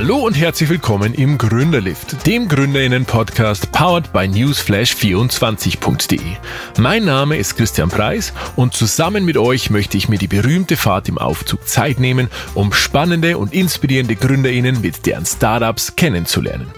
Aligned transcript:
Hallo 0.00 0.18
und 0.18 0.34
herzlich 0.34 0.68
willkommen 0.68 1.12
im 1.12 1.38
Gründerlift, 1.38 2.24
dem 2.24 2.46
Gründerinnen-Podcast 2.46 3.72
powered 3.72 4.12
by 4.12 4.26
newsflash24.de. 4.26 6.20
Mein 6.78 7.04
Name 7.04 7.36
ist 7.36 7.56
Christian 7.56 7.88
Preis 7.88 8.32
und 8.54 8.74
zusammen 8.74 9.24
mit 9.24 9.36
euch 9.36 9.70
möchte 9.70 9.96
ich 9.96 10.08
mir 10.08 10.18
die 10.18 10.28
berühmte 10.28 10.76
Fahrt 10.76 11.08
im 11.08 11.18
Aufzug 11.18 11.66
Zeit 11.66 11.98
nehmen, 11.98 12.28
um 12.54 12.72
spannende 12.72 13.38
und 13.38 13.52
inspirierende 13.52 14.14
Gründerinnen 14.14 14.82
mit 14.82 15.04
deren 15.04 15.26
Startups 15.26 15.96
kennenzulernen. 15.96 16.68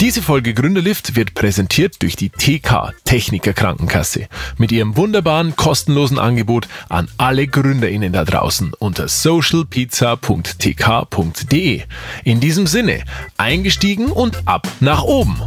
Diese 0.00 0.22
Folge 0.22 0.54
Gründerlift 0.54 1.14
wird 1.14 1.34
präsentiert 1.34 2.00
durch 2.00 2.16
die 2.16 2.30
TK 2.30 2.94
Techniker 3.04 3.52
Krankenkasse 3.52 4.28
mit 4.56 4.72
ihrem 4.72 4.96
wunderbaren 4.96 5.56
kostenlosen 5.56 6.18
Angebot 6.18 6.68
an 6.88 7.08
alle 7.18 7.46
Gründerinnen 7.46 8.14
da 8.14 8.24
draußen 8.24 8.72
unter 8.78 9.08
socialpizza.tk.de. 9.08 11.82
In 12.24 12.40
diesem 12.40 12.61
Sinne, 12.66 13.04
eingestiegen 13.36 14.12
und 14.12 14.46
ab 14.46 14.68
nach 14.80 15.02
oben. 15.02 15.40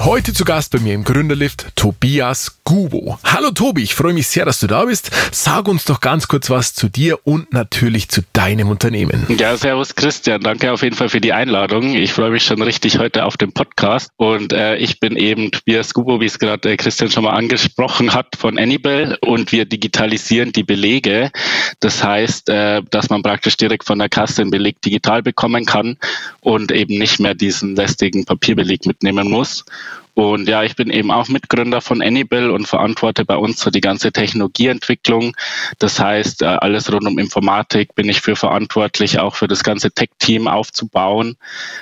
Heute 0.00 0.32
zu 0.32 0.44
Gast 0.44 0.70
bei 0.72 0.78
mir 0.78 0.94
im 0.94 1.04
Gründerlift 1.04 1.68
Tobias 1.74 2.58
Gubo. 2.64 3.18
Hallo 3.24 3.50
Tobi, 3.50 3.82
ich 3.82 3.94
freue 3.94 4.12
mich 4.12 4.28
sehr, 4.28 4.44
dass 4.44 4.60
du 4.60 4.66
da 4.66 4.84
bist. 4.84 5.10
Sag 5.32 5.66
uns 5.68 5.84
doch 5.84 6.00
ganz 6.00 6.28
kurz 6.28 6.50
was 6.50 6.74
zu 6.74 6.88
dir 6.88 7.18
und 7.24 7.52
natürlich 7.52 8.08
zu 8.08 8.22
deinem 8.32 8.68
Unternehmen. 8.68 9.26
Ja, 9.36 9.56
servus 9.56 9.94
Christian, 9.94 10.40
danke 10.40 10.72
auf 10.72 10.82
jeden 10.82 10.94
Fall 10.96 11.08
für 11.08 11.20
die 11.20 11.32
Einladung. 11.32 11.94
Ich 11.94 12.12
freue 12.12 12.30
mich 12.30 12.44
schon 12.44 12.62
richtig 12.62 12.98
heute 12.98 13.24
auf 13.24 13.36
den 13.36 13.52
Podcast 13.52 14.10
und 14.16 14.52
äh, 14.52 14.76
ich 14.76 15.00
bin 15.00 15.16
eben 15.16 15.50
Tobias 15.50 15.94
Gubo, 15.94 16.20
wie 16.20 16.26
es 16.26 16.38
gerade 16.38 16.70
äh, 16.70 16.76
Christian 16.76 17.10
schon 17.10 17.24
mal 17.24 17.34
angesprochen 17.34 18.14
hat, 18.14 18.36
von 18.36 18.58
Annibal 18.58 19.18
und 19.22 19.50
wir 19.52 19.64
digitalisieren 19.64 20.52
die 20.52 20.64
Belege. 20.64 21.30
Das 21.80 22.04
heißt, 22.04 22.48
äh, 22.48 22.82
dass 22.90 23.10
man 23.10 23.22
praktisch 23.22 23.56
direkt 23.56 23.84
von 23.84 23.98
der 23.98 24.08
Kasse 24.08 24.42
den 24.42 24.50
Beleg 24.50 24.80
digital 24.82 25.22
bekommen 25.22 25.64
kann 25.64 25.96
und 26.40 26.70
eben 26.72 26.98
nicht 26.98 27.18
mehr 27.20 27.34
diesen 27.34 27.76
lästigen 27.76 28.24
Papierbeleg 28.24 28.86
mitnehmen 28.86 29.30
muss. 29.30 29.64
Und 30.16 30.48
ja, 30.48 30.62
ich 30.62 30.76
bin 30.76 30.88
eben 30.88 31.10
auch 31.10 31.28
Mitgründer 31.28 31.82
von 31.82 32.00
Anybill 32.00 32.50
und 32.50 32.66
verantworte 32.66 33.26
bei 33.26 33.36
uns 33.36 33.60
so 33.60 33.68
die 33.68 33.82
ganze 33.82 34.12
Technologieentwicklung. 34.12 35.36
Das 35.78 36.00
heißt, 36.00 36.40
äh, 36.40 36.46
alles 36.46 36.90
rund 36.90 37.06
um 37.06 37.18
Informatik 37.18 37.94
bin 37.94 38.08
ich 38.08 38.22
für 38.22 38.34
verantwortlich, 38.34 39.18
auch 39.18 39.36
für 39.36 39.46
das 39.46 39.62
ganze 39.62 39.90
Tech-Team 39.90 40.48
aufzubauen. 40.48 41.36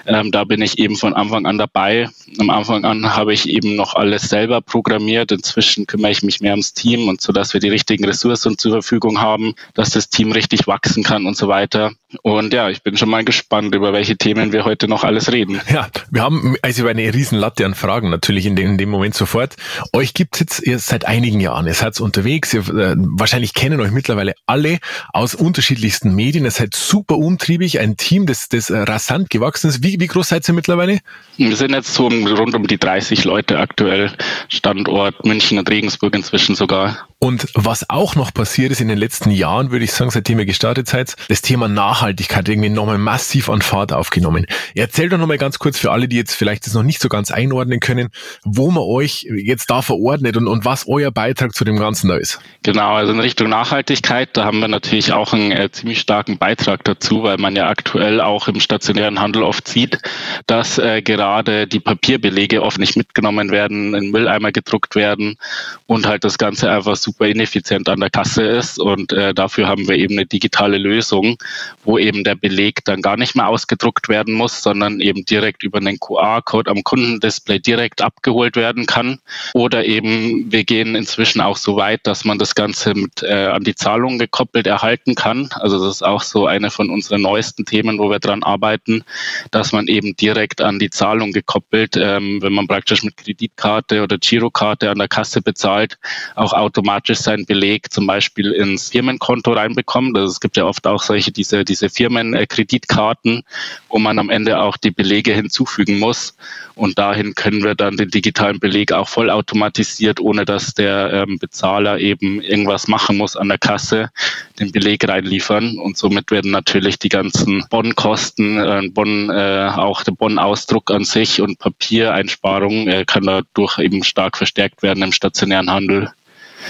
Ähm, 0.04 0.32
da 0.32 0.42
bin 0.42 0.62
ich 0.62 0.80
eben 0.80 0.96
von 0.96 1.14
Anfang 1.14 1.46
an 1.46 1.58
dabei. 1.58 2.08
Am 2.40 2.50
Anfang 2.50 2.84
an 2.84 3.14
habe 3.14 3.32
ich 3.32 3.48
eben 3.48 3.76
noch 3.76 3.94
alles 3.94 4.22
selber 4.22 4.60
programmiert. 4.60 5.30
Inzwischen 5.30 5.86
kümmere 5.86 6.10
ich 6.10 6.24
mich 6.24 6.40
mehr 6.40 6.54
ums 6.54 6.74
Team 6.74 7.06
und 7.06 7.20
so, 7.20 7.32
dass 7.32 7.54
wir 7.54 7.60
die 7.60 7.68
richtigen 7.68 8.04
Ressourcen 8.04 8.58
zur 8.58 8.72
Verfügung 8.72 9.20
haben, 9.20 9.54
dass 9.74 9.90
das 9.90 10.08
Team 10.08 10.32
richtig 10.32 10.66
wachsen 10.66 11.04
kann 11.04 11.26
und 11.26 11.36
so 11.36 11.46
weiter. 11.46 11.92
Und 12.26 12.54
ja, 12.54 12.70
ich 12.70 12.82
bin 12.82 12.96
schon 12.96 13.10
mal 13.10 13.22
gespannt, 13.22 13.74
über 13.74 13.92
welche 13.92 14.16
Themen 14.16 14.50
wir 14.50 14.64
heute 14.64 14.88
noch 14.88 15.04
alles 15.04 15.30
reden. 15.30 15.60
Ja, 15.70 15.88
wir 16.10 16.22
haben 16.22 16.56
also 16.62 16.86
eine 16.86 17.12
riesen 17.12 17.36
Latte 17.36 17.66
an 17.66 17.74
Fragen 17.74 18.08
natürlich 18.08 18.46
in 18.46 18.56
dem, 18.56 18.70
in 18.70 18.78
dem 18.78 18.88
Moment 18.88 19.14
sofort. 19.14 19.56
Euch 19.92 20.14
gibt's 20.14 20.40
jetzt 20.40 20.62
ihr 20.62 20.78
seit 20.78 21.04
einigen 21.04 21.38
Jahren. 21.38 21.66
Ihr 21.66 21.74
seid 21.74 22.00
unterwegs. 22.00 22.54
Ihr, 22.54 22.62
äh, 22.68 22.94
wahrscheinlich 22.96 23.52
kennen 23.52 23.78
euch 23.78 23.90
mittlerweile 23.90 24.32
alle 24.46 24.78
aus 25.12 25.34
unterschiedlichsten 25.34 26.14
Medien. 26.14 26.46
Ihr 26.46 26.50
seid 26.50 26.72
super 26.74 27.18
umtriebig. 27.18 27.78
Ein 27.78 27.98
Team, 27.98 28.24
das, 28.24 28.48
das 28.48 28.70
äh, 28.70 28.78
rasant 28.78 29.28
gewachsen 29.28 29.68
ist. 29.68 29.82
Wie, 29.82 30.00
wie 30.00 30.06
groß 30.06 30.30
seid 30.30 30.48
ihr 30.48 30.54
mittlerweile? 30.54 31.00
Wir 31.36 31.56
sind 31.56 31.72
jetzt 31.72 31.92
so 31.92 32.06
rund 32.06 32.54
um 32.54 32.66
die 32.66 32.78
30 32.78 33.24
Leute 33.24 33.58
aktuell. 33.58 34.10
Standort 34.48 35.26
München 35.26 35.58
und 35.58 35.68
Regensburg 35.68 36.14
inzwischen 36.14 36.54
sogar. 36.54 37.06
Und 37.24 37.48
was 37.54 37.88
auch 37.88 38.16
noch 38.16 38.34
passiert 38.34 38.70
ist 38.70 38.82
in 38.82 38.88
den 38.88 38.98
letzten 38.98 39.30
Jahren, 39.30 39.70
würde 39.70 39.86
ich 39.86 39.92
sagen, 39.92 40.10
seitdem 40.10 40.40
ihr 40.40 40.44
gestartet 40.44 40.88
seid, 40.88 41.16
das 41.30 41.40
Thema 41.40 41.68
Nachhaltigkeit 41.68 42.46
irgendwie 42.50 42.68
nochmal 42.68 42.98
massiv 42.98 43.48
an 43.48 43.62
Fahrt 43.62 43.94
aufgenommen. 43.94 44.44
Erzählt 44.74 45.10
doch 45.10 45.16
nochmal 45.16 45.38
ganz 45.38 45.58
kurz 45.58 45.78
für 45.78 45.90
alle, 45.90 46.06
die 46.06 46.16
jetzt 46.16 46.34
vielleicht 46.34 46.66
das 46.66 46.74
noch 46.74 46.82
nicht 46.82 47.00
so 47.00 47.08
ganz 47.08 47.30
einordnen 47.30 47.80
können, 47.80 48.10
wo 48.44 48.70
man 48.70 48.82
euch 48.82 49.26
jetzt 49.38 49.70
da 49.70 49.80
verordnet 49.80 50.36
und, 50.36 50.48
und 50.48 50.66
was 50.66 50.86
euer 50.86 51.10
Beitrag 51.12 51.54
zu 51.54 51.64
dem 51.64 51.78
Ganzen 51.78 52.08
da 52.08 52.16
ist. 52.16 52.40
Genau, 52.62 52.92
also 52.92 53.14
in 53.14 53.20
Richtung 53.20 53.48
Nachhaltigkeit, 53.48 54.28
da 54.34 54.44
haben 54.44 54.60
wir 54.60 54.68
natürlich 54.68 55.14
auch 55.14 55.32
einen 55.32 55.50
äh, 55.50 55.70
ziemlich 55.70 56.00
starken 56.00 56.36
Beitrag 56.36 56.84
dazu, 56.84 57.22
weil 57.22 57.38
man 57.38 57.56
ja 57.56 57.70
aktuell 57.70 58.20
auch 58.20 58.48
im 58.48 58.60
stationären 58.60 59.18
Handel 59.18 59.44
oft 59.44 59.66
sieht, 59.66 59.98
dass 60.46 60.76
äh, 60.76 61.00
gerade 61.00 61.66
die 61.66 61.80
Papierbelege 61.80 62.62
oft 62.62 62.78
nicht 62.78 62.98
mitgenommen 62.98 63.50
werden, 63.50 63.94
in 63.94 64.10
Mülleimer 64.10 64.52
gedruckt 64.52 64.94
werden 64.94 65.38
und 65.86 66.06
halt 66.06 66.24
das 66.24 66.36
Ganze 66.36 66.70
einfach 66.70 66.96
super 66.96 67.13
super 67.14 67.28
ineffizient 67.28 67.88
an 67.88 68.00
der 68.00 68.10
Kasse 68.10 68.42
ist. 68.42 68.78
Und 68.78 69.12
äh, 69.12 69.34
dafür 69.34 69.68
haben 69.68 69.86
wir 69.86 69.96
eben 69.96 70.14
eine 70.14 70.26
digitale 70.26 70.78
Lösung, 70.78 71.36
wo 71.84 71.98
eben 71.98 72.24
der 72.24 72.34
Beleg 72.34 72.84
dann 72.84 73.02
gar 73.02 73.16
nicht 73.16 73.36
mehr 73.36 73.48
ausgedruckt 73.48 74.08
werden 74.08 74.34
muss, 74.34 74.62
sondern 74.62 75.00
eben 75.00 75.24
direkt 75.24 75.62
über 75.62 75.78
einen 75.78 75.98
QR-Code 76.00 76.70
am 76.70 76.82
Kundendisplay 76.82 77.60
direkt 77.60 78.02
abgeholt 78.02 78.56
werden 78.56 78.86
kann. 78.86 79.20
Oder 79.54 79.84
eben 79.84 80.50
wir 80.50 80.64
gehen 80.64 80.96
inzwischen 80.96 81.40
auch 81.40 81.56
so 81.56 81.76
weit, 81.76 82.00
dass 82.04 82.24
man 82.24 82.38
das 82.38 82.54
Ganze 82.54 82.94
mit 82.94 83.22
äh, 83.22 83.46
an 83.46 83.62
die 83.62 83.76
Zahlung 83.76 84.18
gekoppelt 84.18 84.66
erhalten 84.66 85.14
kann. 85.14 85.48
Also 85.52 85.78
das 85.78 85.96
ist 85.96 86.02
auch 86.02 86.22
so 86.22 86.46
eine 86.46 86.70
von 86.70 86.90
unseren 86.90 87.22
neuesten 87.22 87.64
Themen, 87.64 87.98
wo 87.98 88.10
wir 88.10 88.18
dran 88.18 88.42
arbeiten, 88.42 89.04
dass 89.52 89.72
man 89.72 89.86
eben 89.86 90.16
direkt 90.16 90.60
an 90.60 90.78
die 90.78 90.90
Zahlung 90.90 91.32
gekoppelt, 91.32 91.96
ähm, 91.96 92.42
wenn 92.42 92.52
man 92.52 92.66
praktisch 92.66 93.04
mit 93.04 93.16
Kreditkarte 93.16 94.02
oder 94.02 94.18
Girokarte 94.18 94.90
an 94.90 94.98
der 94.98 95.08
Kasse 95.08 95.42
bezahlt, 95.42 95.98
auch 96.34 96.52
automatisch 96.52 97.03
automatisch 97.04 97.18
seinen 97.18 97.44
Beleg 97.44 97.92
zum 97.92 98.06
Beispiel 98.06 98.52
ins 98.52 98.90
Firmenkonto 98.90 99.52
reinbekommt. 99.52 100.16
Also 100.16 100.30
es 100.30 100.40
gibt 100.40 100.56
ja 100.56 100.64
oft 100.64 100.86
auch 100.86 101.02
solche, 101.02 101.32
diese, 101.32 101.64
diese 101.64 101.90
Firmenkreditkarten, 101.90 103.42
wo 103.90 103.98
man 103.98 104.18
am 104.18 104.30
Ende 104.30 104.58
auch 104.58 104.76
die 104.78 104.90
Belege 104.90 105.34
hinzufügen 105.34 105.98
muss. 105.98 106.34
Und 106.74 106.98
dahin 106.98 107.34
können 107.34 107.62
wir 107.62 107.74
dann 107.74 107.96
den 107.96 108.08
digitalen 108.08 108.58
Beleg 108.58 108.92
auch 108.92 109.08
vollautomatisiert, 109.08 110.18
ohne 110.18 110.44
dass 110.44 110.74
der 110.74 111.26
ähm, 111.28 111.38
Bezahler 111.38 111.98
eben 112.00 112.40
irgendwas 112.40 112.88
machen 112.88 113.16
muss 113.16 113.36
an 113.36 113.48
der 113.48 113.58
Kasse, 113.58 114.10
den 114.58 114.72
Beleg 114.72 115.06
reinliefern. 115.06 115.78
Und 115.78 115.96
somit 115.96 116.30
werden 116.30 116.50
natürlich 116.50 116.98
die 116.98 117.10
ganzen 117.10 117.64
Bonn-Kosten, 117.70 118.58
äh, 118.58 118.88
Bonn, 118.90 119.30
äh, 119.30 119.70
auch 119.76 120.02
der 120.02 120.12
Bonn-Ausdruck 120.12 120.90
an 120.90 121.04
sich 121.04 121.40
und 121.40 121.58
Papiereinsparung 121.58 122.88
äh, 122.88 123.04
kann 123.04 123.24
dadurch 123.24 123.78
eben 123.78 124.02
stark 124.02 124.36
verstärkt 124.36 124.82
werden 124.82 125.02
im 125.02 125.12
stationären 125.12 125.70
Handel. 125.70 126.10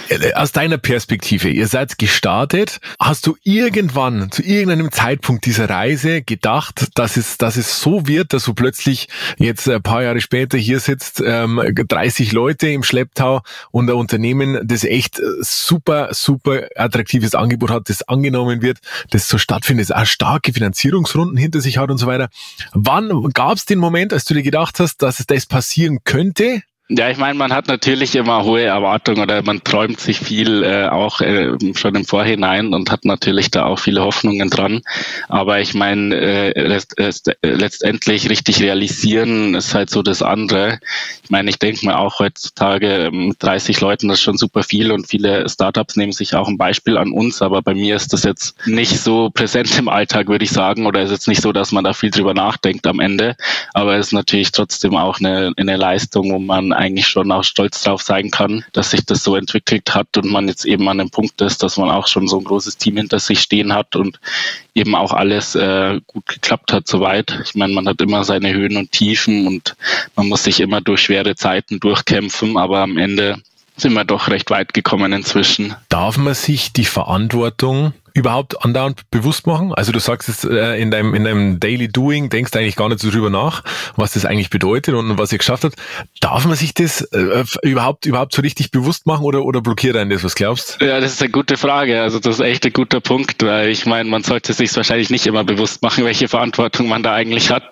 Äh, 0.08 0.32
aus 0.34 0.52
deiner 0.52 0.78
Perspektive, 0.78 1.48
ihr 1.48 1.66
seid 1.66 1.98
gestartet. 1.98 2.80
Hast 3.00 3.26
du 3.26 3.36
irgendwann 3.42 4.30
zu 4.30 4.42
irgendeinem 4.42 4.92
Zeitpunkt 4.92 5.46
dieser 5.46 5.68
Reise 5.68 6.22
gedacht, 6.22 6.88
dass 6.94 7.16
es, 7.16 7.38
dass 7.38 7.56
es 7.56 7.80
so 7.80 8.06
wird, 8.06 8.32
dass 8.32 8.44
du 8.44 8.54
plötzlich 8.54 9.08
jetzt 9.38 9.68
ein 9.68 9.82
paar 9.82 10.02
Jahre 10.02 10.20
später 10.20 10.58
hier 10.58 10.80
sitzt, 10.80 11.22
ähm, 11.24 11.60
30 11.74 12.32
Leute 12.32 12.68
im 12.68 12.82
Schlepptau 12.82 13.42
und 13.70 13.88
ein 13.88 13.96
Unternehmen, 13.96 14.58
das 14.64 14.84
echt 14.84 15.20
super, 15.40 16.08
super 16.12 16.68
attraktives 16.76 17.34
Angebot 17.34 17.70
hat, 17.70 17.88
das 17.88 18.02
angenommen 18.02 18.62
wird, 18.62 18.78
das 19.10 19.28
so 19.28 19.38
stattfindet, 19.38 19.90
das 19.90 19.96
auch 19.96 20.06
starke 20.06 20.52
Finanzierungsrunden 20.52 21.36
hinter 21.36 21.60
sich 21.60 21.78
hat 21.78 21.90
und 21.90 21.98
so 21.98 22.06
weiter. 22.06 22.28
Wann 22.72 23.30
gab 23.32 23.56
es 23.56 23.64
den 23.64 23.78
Moment, 23.78 24.12
als 24.12 24.24
du 24.24 24.34
dir 24.34 24.42
gedacht 24.42 24.80
hast, 24.80 25.02
dass 25.02 25.20
es 25.20 25.26
das 25.26 25.46
passieren 25.46 26.00
könnte? 26.04 26.62
Ja, 26.90 27.08
ich 27.08 27.16
meine, 27.16 27.32
man 27.38 27.50
hat 27.50 27.66
natürlich 27.66 28.14
immer 28.14 28.44
hohe 28.44 28.64
Erwartungen 28.64 29.22
oder 29.22 29.42
man 29.42 29.64
träumt 29.64 30.00
sich 30.00 30.20
viel 30.20 30.62
äh, 30.64 30.86
auch 30.88 31.22
äh, 31.22 31.56
schon 31.74 31.94
im 31.94 32.04
Vorhinein 32.04 32.74
und 32.74 32.90
hat 32.90 33.06
natürlich 33.06 33.50
da 33.50 33.64
auch 33.64 33.78
viele 33.78 34.02
Hoffnungen 34.02 34.50
dran. 34.50 34.82
Aber 35.30 35.60
ich 35.60 35.72
meine, 35.72 36.14
äh, 36.14 36.60
letzt, 36.60 36.98
äh, 36.98 37.12
letztendlich 37.40 38.28
richtig 38.28 38.60
realisieren 38.60 39.54
ist 39.54 39.74
halt 39.74 39.88
so 39.88 40.02
das 40.02 40.20
andere. 40.20 40.78
Ich 41.22 41.30
meine, 41.30 41.48
ich 41.48 41.58
denke 41.58 41.86
mir 41.86 41.98
auch 41.98 42.18
heutzutage 42.18 43.08
mit 43.10 43.42
30 43.42 43.80
Leuten 43.80 44.08
das 44.08 44.18
ist 44.18 44.24
schon 44.24 44.36
super 44.36 44.62
viel 44.62 44.92
und 44.92 45.08
viele 45.08 45.48
Startups 45.48 45.96
nehmen 45.96 46.12
sich 46.12 46.34
auch 46.34 46.48
ein 46.48 46.58
Beispiel 46.58 46.98
an 46.98 47.12
uns. 47.12 47.40
Aber 47.40 47.62
bei 47.62 47.72
mir 47.72 47.96
ist 47.96 48.12
das 48.12 48.24
jetzt 48.24 48.58
nicht 48.66 49.00
so 49.00 49.30
präsent 49.30 49.78
im 49.78 49.88
Alltag, 49.88 50.28
würde 50.28 50.44
ich 50.44 50.50
sagen, 50.50 50.84
oder 50.84 51.00
ist 51.00 51.12
jetzt 51.12 51.28
nicht 51.28 51.40
so, 51.40 51.50
dass 51.50 51.72
man 51.72 51.84
da 51.84 51.94
viel 51.94 52.10
drüber 52.10 52.34
nachdenkt 52.34 52.86
am 52.86 53.00
Ende. 53.00 53.36
Aber 53.72 53.96
es 53.96 54.08
ist 54.08 54.12
natürlich 54.12 54.52
trotzdem 54.52 54.96
auch 54.96 55.18
eine, 55.18 55.50
eine 55.56 55.78
Leistung, 55.78 56.30
wo 56.30 56.38
man 56.38 56.73
eigentlich 56.74 57.06
schon 57.06 57.32
auch 57.32 57.44
stolz 57.44 57.82
drauf 57.82 58.02
sein 58.02 58.30
kann, 58.30 58.64
dass 58.72 58.90
sich 58.90 59.04
das 59.04 59.22
so 59.22 59.36
entwickelt 59.36 59.94
hat 59.94 60.16
und 60.16 60.30
man 60.30 60.48
jetzt 60.48 60.64
eben 60.64 60.88
an 60.88 60.98
dem 60.98 61.10
Punkt 61.10 61.40
ist, 61.40 61.62
dass 61.62 61.76
man 61.76 61.90
auch 61.90 62.06
schon 62.06 62.28
so 62.28 62.38
ein 62.38 62.44
großes 62.44 62.76
Team 62.76 62.96
hinter 62.96 63.18
sich 63.18 63.40
stehen 63.40 63.72
hat 63.72 63.96
und 63.96 64.20
eben 64.74 64.94
auch 64.94 65.12
alles 65.12 65.54
äh, 65.54 66.00
gut 66.06 66.26
geklappt 66.26 66.72
hat 66.72 66.86
soweit. 66.86 67.38
Ich 67.44 67.54
meine, 67.54 67.72
man 67.72 67.88
hat 67.88 68.00
immer 68.00 68.24
seine 68.24 68.52
Höhen 68.52 68.76
und 68.76 68.92
Tiefen 68.92 69.46
und 69.46 69.76
man 70.16 70.28
muss 70.28 70.44
sich 70.44 70.60
immer 70.60 70.80
durch 70.80 71.02
schwere 71.02 71.34
Zeiten 71.34 71.80
durchkämpfen, 71.80 72.56
aber 72.56 72.80
am 72.80 72.98
Ende 72.98 73.36
sind 73.76 73.92
wir 73.94 74.04
doch 74.04 74.28
recht 74.28 74.50
weit 74.50 74.74
gekommen 74.74 75.12
inzwischen. 75.12 75.74
Darf 75.88 76.16
man 76.16 76.34
sich 76.34 76.72
die 76.72 76.84
Verantwortung 76.84 77.92
überhaupt 78.14 78.64
andauernd 78.64 79.10
bewusst 79.10 79.46
machen? 79.46 79.74
Also 79.74 79.90
du 79.90 79.98
sagst 79.98 80.28
es 80.28 80.44
äh, 80.44 80.80
in 80.80 80.92
deinem, 80.92 81.14
in 81.14 81.24
deinem 81.24 81.60
Daily 81.60 81.88
Doing, 81.88 82.30
denkst 82.30 82.54
eigentlich 82.54 82.76
gar 82.76 82.88
nicht 82.88 83.00
so 83.00 83.10
drüber 83.10 83.28
nach, 83.28 83.64
was 83.96 84.12
das 84.12 84.24
eigentlich 84.24 84.50
bedeutet 84.50 84.94
und 84.94 85.18
was 85.18 85.32
ihr 85.32 85.38
geschafft 85.38 85.64
habt. 85.64 85.74
Darf 86.20 86.46
man 86.46 86.56
sich 86.56 86.72
das 86.74 87.02
äh, 87.02 87.44
überhaupt, 87.62 88.06
überhaupt 88.06 88.34
so 88.34 88.40
richtig 88.40 88.70
bewusst 88.70 89.06
machen 89.06 89.24
oder, 89.24 89.44
oder 89.44 89.60
blockiert 89.60 89.96
einen 89.96 90.10
das? 90.10 90.22
Was 90.22 90.36
glaubst 90.36 90.80
Ja, 90.80 91.00
das 91.00 91.14
ist 91.14 91.22
eine 91.22 91.32
gute 91.32 91.56
Frage. 91.56 92.02
Also 92.02 92.20
das 92.20 92.36
ist 92.36 92.40
echt 92.40 92.64
ein 92.64 92.72
guter 92.72 93.00
Punkt, 93.00 93.42
weil 93.42 93.70
ich 93.70 93.84
meine, 93.84 94.08
man 94.08 94.22
sollte 94.22 94.52
sich 94.52 94.74
wahrscheinlich 94.76 95.10
nicht 95.10 95.26
immer 95.26 95.42
bewusst 95.42 95.82
machen, 95.82 96.04
welche 96.04 96.28
Verantwortung 96.28 96.88
man 96.88 97.02
da 97.02 97.14
eigentlich 97.14 97.50
hat. 97.50 97.64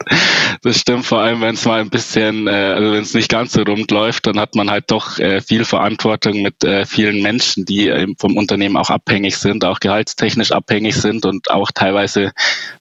Das 0.62 0.80
stimmt, 0.80 1.06
vor 1.06 1.20
allem 1.20 1.40
wenn 1.40 1.54
es 1.54 1.64
mal 1.64 1.80
ein 1.80 1.90
bisschen, 1.90 2.48
äh, 2.48 2.50
also 2.50 2.92
wenn 2.92 3.02
es 3.02 3.14
nicht 3.14 3.30
ganz 3.30 3.52
so 3.52 3.62
rund 3.62 3.92
läuft, 3.92 4.26
dann 4.26 4.40
hat 4.40 4.56
man 4.56 4.70
halt 4.70 4.90
doch 4.90 5.20
äh, 5.20 5.40
viel 5.40 5.64
Verantwortung 5.64 6.42
mit 6.42 6.64
äh, 6.64 6.84
vielen 6.84 7.22
Menschen, 7.22 7.64
die 7.64 7.88
äh, 7.88 8.08
vom 8.18 8.36
Unternehmen 8.36 8.76
auch 8.76 8.90
abhängig 8.90 9.36
sind, 9.36 9.64
auch 9.64 9.78
gehaltstechnisch 9.78 10.31
technisch 10.32 10.52
abhängig 10.52 10.96
sind 10.96 11.26
und 11.26 11.50
auch 11.50 11.70
teilweise 11.72 12.32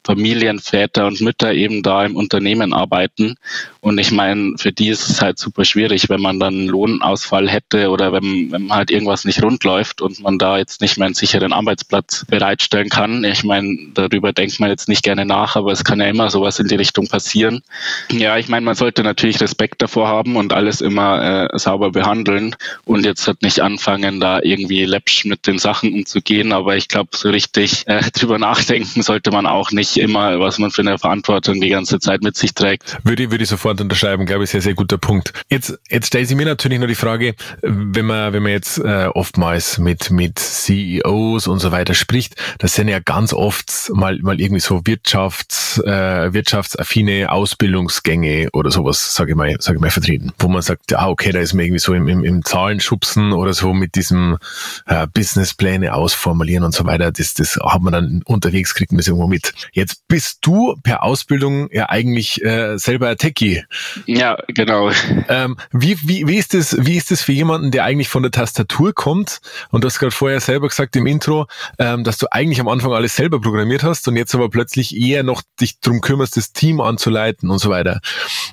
Familienväter 0.05 1.05
und 1.05 1.19
Mütter 1.19 1.53
eben 1.53 1.83
da 1.83 2.05
im 2.05 2.15
Unternehmen 2.15 2.73
arbeiten. 2.73 3.35
Und 3.81 3.97
ich 3.97 4.11
meine, 4.11 4.53
für 4.57 4.71
die 4.71 4.89
ist 4.89 5.09
es 5.09 5.21
halt 5.21 5.37
super 5.37 5.65
schwierig, 5.65 6.07
wenn 6.07 6.21
man 6.21 6.39
dann 6.39 6.53
einen 6.53 6.67
Lohnausfall 6.67 7.49
hätte 7.49 7.89
oder 7.89 8.13
wenn, 8.13 8.51
wenn 8.51 8.71
halt 8.71 8.89
irgendwas 8.89 9.25
nicht 9.25 9.43
rund 9.43 9.63
läuft 9.63 10.01
und 10.01 10.21
man 10.21 10.37
da 10.37 10.57
jetzt 10.57 10.81
nicht 10.81 10.97
mehr 10.97 11.07
einen 11.07 11.15
sicheren 11.15 11.51
Arbeitsplatz 11.51 12.25
bereitstellen 12.29 12.89
kann. 12.89 13.23
Ich 13.23 13.43
meine, 13.43 13.77
darüber 13.93 14.31
denkt 14.33 14.59
man 14.59 14.69
jetzt 14.69 14.87
nicht 14.87 15.03
gerne 15.03 15.25
nach, 15.25 15.55
aber 15.55 15.71
es 15.71 15.83
kann 15.83 15.99
ja 15.99 16.05
immer 16.05 16.29
sowas 16.29 16.59
in 16.59 16.67
die 16.67 16.75
Richtung 16.75 17.07
passieren. 17.07 17.63
Ja, 18.11 18.37
ich 18.37 18.47
meine, 18.47 18.65
man 18.65 18.75
sollte 18.75 19.03
natürlich 19.03 19.41
Respekt 19.41 19.81
davor 19.81 20.07
haben 20.07 20.35
und 20.35 20.53
alles 20.53 20.79
immer 20.81 21.49
äh, 21.51 21.59
sauber 21.59 21.91
behandeln 21.91 22.55
und 22.85 23.03
jetzt 23.03 23.27
halt 23.27 23.41
nicht 23.41 23.59
anfangen, 23.61 24.19
da 24.19 24.39
irgendwie 24.41 24.85
läppsch 24.85 25.25
mit 25.25 25.47
den 25.47 25.57
Sachen 25.57 25.93
umzugehen. 25.93 26.53
Aber 26.53 26.77
ich 26.77 26.87
glaube, 26.87 27.09
so 27.13 27.29
richtig 27.29 27.40
äh, 27.55 28.01
drüber 28.13 28.37
nachdenken 28.37 29.01
sollte 29.01 29.31
man 29.31 29.45
auch 29.45 29.71
nicht 29.71 29.97
immer, 29.97 30.39
was 30.39 30.59
man 30.59 30.71
für 30.71 30.81
eine 30.81 30.97
Verantwortung 30.97 31.59
die 31.61 31.69
ganze 31.69 31.99
Zeit 31.99 32.21
mit 32.21 32.35
sich 32.35 32.53
trägt. 32.53 32.97
Würde, 33.03 33.31
würde 33.31 33.43
ich 33.43 33.49
sofort 33.49 33.81
unterschreiben, 33.81 34.25
glaube 34.25 34.43
ich, 34.43 34.49
sehr, 34.49 34.61
sehr 34.61 34.73
guter 34.73 34.97
Punkt. 34.97 35.33
Jetzt, 35.49 35.77
jetzt 35.89 36.07
stellt 36.07 36.27
sich 36.27 36.37
mir 36.37 36.45
natürlich 36.45 36.79
nur 36.79 36.87
die 36.87 36.95
Frage, 36.95 37.35
wenn 37.61 38.05
man, 38.05 38.33
wenn 38.33 38.43
man 38.43 38.51
jetzt 38.51 38.77
äh, 38.79 39.07
oftmals 39.13 39.77
mit, 39.77 40.11
mit 40.11 40.39
CEOs 40.39 41.47
und 41.47 41.59
so 41.59 41.71
weiter 41.71 41.93
spricht, 41.93 42.35
das 42.59 42.75
sind 42.75 42.87
ja 42.87 42.99
ganz 42.99 43.33
oft 43.33 43.91
mal, 43.93 44.19
mal 44.21 44.39
irgendwie 44.39 44.61
so 44.61 44.81
Wirtschafts, 44.85 45.79
äh, 45.79 46.33
wirtschaftsaffine 46.33 47.31
Ausbildungsgänge 47.31 48.49
oder 48.53 48.71
sowas, 48.71 49.15
sage 49.15 49.31
ich 49.31 49.37
mal, 49.37 49.55
sage 49.59 49.77
ich 49.77 49.81
mal, 49.81 49.91
vertreten, 49.91 50.31
wo 50.39 50.47
man 50.47 50.61
sagt, 50.61 50.93
ah, 50.93 51.09
okay, 51.09 51.31
da 51.31 51.39
ist 51.39 51.53
man 51.53 51.65
irgendwie 51.65 51.79
so 51.79 51.93
im, 51.93 52.07
im, 52.07 52.23
im 52.23 52.43
Zahlenschubsen 52.43 53.33
oder 53.33 53.53
so 53.53 53.73
mit 53.73 53.95
diesem 53.95 54.37
äh, 54.85 55.07
Businesspläne 55.13 55.93
ausformulieren 55.93 56.63
und 56.63 56.73
so 56.73 56.85
weiter. 56.85 57.11
Das 57.11 57.30
das, 57.33 57.53
das 57.53 57.59
hat 57.63 57.81
man 57.81 57.93
dann 57.93 58.21
unterwegs, 58.25 58.73
kriegt 58.73 58.91
man 58.91 58.97
das 58.97 59.07
irgendwo 59.07 59.27
mit. 59.27 59.53
Jetzt 59.71 60.07
bist 60.07 60.39
du 60.41 60.75
per 60.83 61.03
Ausbildung 61.03 61.69
ja 61.71 61.89
eigentlich 61.89 62.43
äh, 62.43 62.77
selber 62.77 63.09
ein 63.09 63.17
Techie. 63.17 63.63
Ja, 64.05 64.37
genau. 64.47 64.91
Ähm, 65.27 65.57
wie, 65.71 65.97
wie, 66.03 66.27
wie, 66.27 66.37
ist 66.37 66.53
das, 66.53 66.75
wie 66.85 66.97
ist 66.97 67.11
das 67.11 67.21
für 67.21 67.31
jemanden, 67.31 67.71
der 67.71 67.83
eigentlich 67.83 68.09
von 68.09 68.23
der 68.23 68.31
Tastatur 68.31 68.93
kommt? 68.93 69.41
Und 69.69 69.83
du 69.83 69.87
hast 69.87 69.99
gerade 69.99 70.11
vorher 70.11 70.39
selber 70.39 70.67
gesagt 70.67 70.95
im 70.95 71.05
Intro, 71.05 71.47
ähm, 71.79 72.03
dass 72.03 72.17
du 72.17 72.27
eigentlich 72.31 72.59
am 72.59 72.67
Anfang 72.67 72.93
alles 72.93 73.15
selber 73.15 73.39
programmiert 73.39 73.83
hast 73.83 74.07
und 74.07 74.15
jetzt 74.15 74.33
aber 74.35 74.49
plötzlich 74.49 74.95
eher 74.95 75.23
noch 75.23 75.41
dich 75.59 75.79
drum 75.79 76.01
kümmerst, 76.01 76.37
das 76.37 76.53
Team 76.53 76.81
anzuleiten 76.81 77.49
und 77.49 77.59
so 77.59 77.69
weiter. 77.69 77.99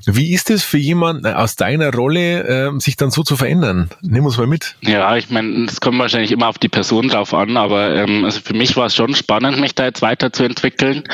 Wie 0.06 0.32
ist 0.32 0.50
es 0.50 0.64
für 0.64 0.78
jemanden 0.78 1.26
aus 1.26 1.56
deiner 1.56 1.92
Rolle, 1.92 2.42
ähm, 2.46 2.80
sich 2.80 2.96
dann 2.96 3.10
so 3.10 3.22
zu 3.22 3.36
verändern? 3.36 3.90
Nimm 4.02 4.24
uns 4.26 4.36
mal 4.36 4.46
mit. 4.46 4.76
Ja, 4.80 5.16
ich 5.16 5.30
meine, 5.30 5.64
es 5.64 5.80
kommt 5.80 5.98
wahrscheinlich 5.98 6.32
immer 6.32 6.48
auf 6.48 6.58
die 6.58 6.68
Person 6.68 7.08
drauf 7.08 7.34
an, 7.34 7.56
aber 7.56 7.94
ähm, 7.94 8.24
also 8.24 8.40
für 8.40 8.54
mich 8.54 8.67
war 8.76 8.86
es 8.86 8.94
schon 8.94 9.14
spannend, 9.14 9.58
mich 9.58 9.74
da 9.74 9.84
jetzt 9.84 10.02
weiterzuentwickeln. 10.02 11.04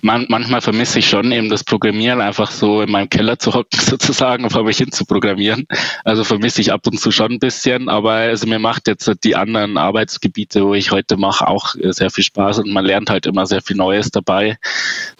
Man, 0.00 0.26
manchmal 0.28 0.60
vermisse 0.60 0.98
ich 0.98 1.08
schon 1.08 1.32
eben 1.32 1.48
das 1.48 1.64
Programmieren, 1.64 2.20
einfach 2.20 2.50
so 2.50 2.82
in 2.82 2.90
meinem 2.90 3.10
Keller 3.10 3.38
zu 3.38 3.54
hocken 3.54 3.80
sozusagen 3.80 4.44
und 4.44 4.50
vor 4.50 4.64
mich 4.64 4.78
hin 4.78 4.92
zu 4.92 5.04
programmieren. 5.04 5.66
Also 6.04 6.24
vermisse 6.24 6.60
ich 6.60 6.72
ab 6.72 6.86
und 6.86 6.98
zu 6.98 7.10
schon 7.10 7.32
ein 7.32 7.38
bisschen, 7.38 7.88
aber 7.88 8.12
also 8.12 8.46
mir 8.46 8.58
macht 8.58 8.88
jetzt 8.88 9.10
die 9.24 9.36
anderen 9.36 9.78
Arbeitsgebiete, 9.78 10.64
wo 10.64 10.74
ich 10.74 10.90
heute 10.90 11.16
mache, 11.16 11.46
auch 11.46 11.74
sehr 11.78 12.10
viel 12.10 12.24
Spaß 12.24 12.60
und 12.60 12.72
man 12.72 12.84
lernt 12.84 13.10
halt 13.10 13.26
immer 13.26 13.46
sehr 13.46 13.62
viel 13.62 13.76
Neues 13.76 14.10
dabei. 14.10 14.58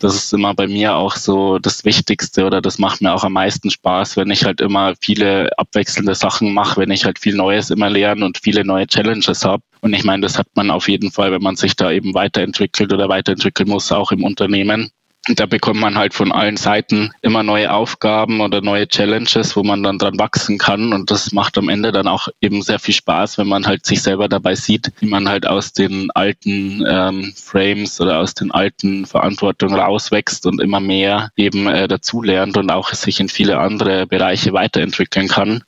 Das 0.00 0.14
ist 0.14 0.32
immer 0.32 0.54
bei 0.54 0.66
mir 0.66 0.94
auch 0.94 1.16
so 1.16 1.58
das 1.58 1.84
Wichtigste 1.84 2.44
oder 2.44 2.60
das 2.60 2.78
macht 2.78 3.00
mir 3.00 3.12
auch 3.12 3.24
am 3.24 3.32
meisten 3.32 3.70
Spaß, 3.70 4.16
wenn 4.16 4.30
ich 4.30 4.44
halt 4.44 4.60
immer 4.60 4.94
viele 5.00 5.50
abwechselnde 5.58 6.14
Sachen 6.14 6.52
mache, 6.52 6.80
wenn 6.80 6.90
ich 6.90 7.04
halt 7.04 7.18
viel 7.18 7.34
Neues 7.34 7.70
immer 7.70 7.90
lerne 7.90 8.24
und 8.24 8.38
viele 8.38 8.64
neue 8.64 8.86
Challenges 8.86 9.44
habe. 9.44 9.62
Und 9.80 9.92
ich 9.92 10.04
meine, 10.04 10.22
das 10.22 10.38
hat 10.38 10.48
man 10.54 10.70
auf 10.70 10.88
jeden 10.88 11.10
Fall, 11.10 11.32
wenn 11.32 11.42
man 11.42 11.56
sich 11.56 11.76
da 11.76 11.90
eben 11.90 12.14
weiterentwickelt 12.14 12.92
oder 12.92 13.08
weiterentwickeln 13.08 13.68
muss, 13.68 13.92
auch 13.92 14.12
im 14.12 14.24
Unternehmen 14.24 14.90
da 15.34 15.46
bekommt 15.46 15.80
man 15.80 15.96
halt 15.96 16.14
von 16.14 16.30
allen 16.30 16.56
Seiten 16.56 17.10
immer 17.20 17.42
neue 17.42 17.72
Aufgaben 17.72 18.40
oder 18.40 18.60
neue 18.60 18.86
Challenges, 18.86 19.56
wo 19.56 19.64
man 19.64 19.82
dann 19.82 19.98
dran 19.98 20.18
wachsen 20.18 20.58
kann. 20.58 20.92
Und 20.92 21.10
das 21.10 21.32
macht 21.32 21.58
am 21.58 21.68
Ende 21.68 21.90
dann 21.90 22.06
auch 22.06 22.28
eben 22.40 22.62
sehr 22.62 22.78
viel 22.78 22.94
Spaß, 22.94 23.38
wenn 23.38 23.48
man 23.48 23.66
halt 23.66 23.84
sich 23.86 24.02
selber 24.02 24.28
dabei 24.28 24.54
sieht, 24.54 24.92
wie 25.00 25.06
man 25.06 25.28
halt 25.28 25.46
aus 25.46 25.72
den 25.72 26.10
alten 26.12 26.84
ähm, 26.88 27.32
Frames 27.36 28.00
oder 28.00 28.20
aus 28.20 28.34
den 28.34 28.52
alten 28.52 29.06
Verantwortungen 29.06 29.78
rauswächst 29.78 30.46
und 30.46 30.60
immer 30.60 30.80
mehr 30.80 31.30
eben 31.36 31.66
äh, 31.66 31.88
dazulernt 31.88 32.56
und 32.56 32.70
auch 32.70 32.92
sich 32.92 33.18
in 33.18 33.28
viele 33.28 33.58
andere 33.58 34.06
Bereiche 34.06 34.52
weiterentwickeln 34.52 35.28
kann. 35.28 35.64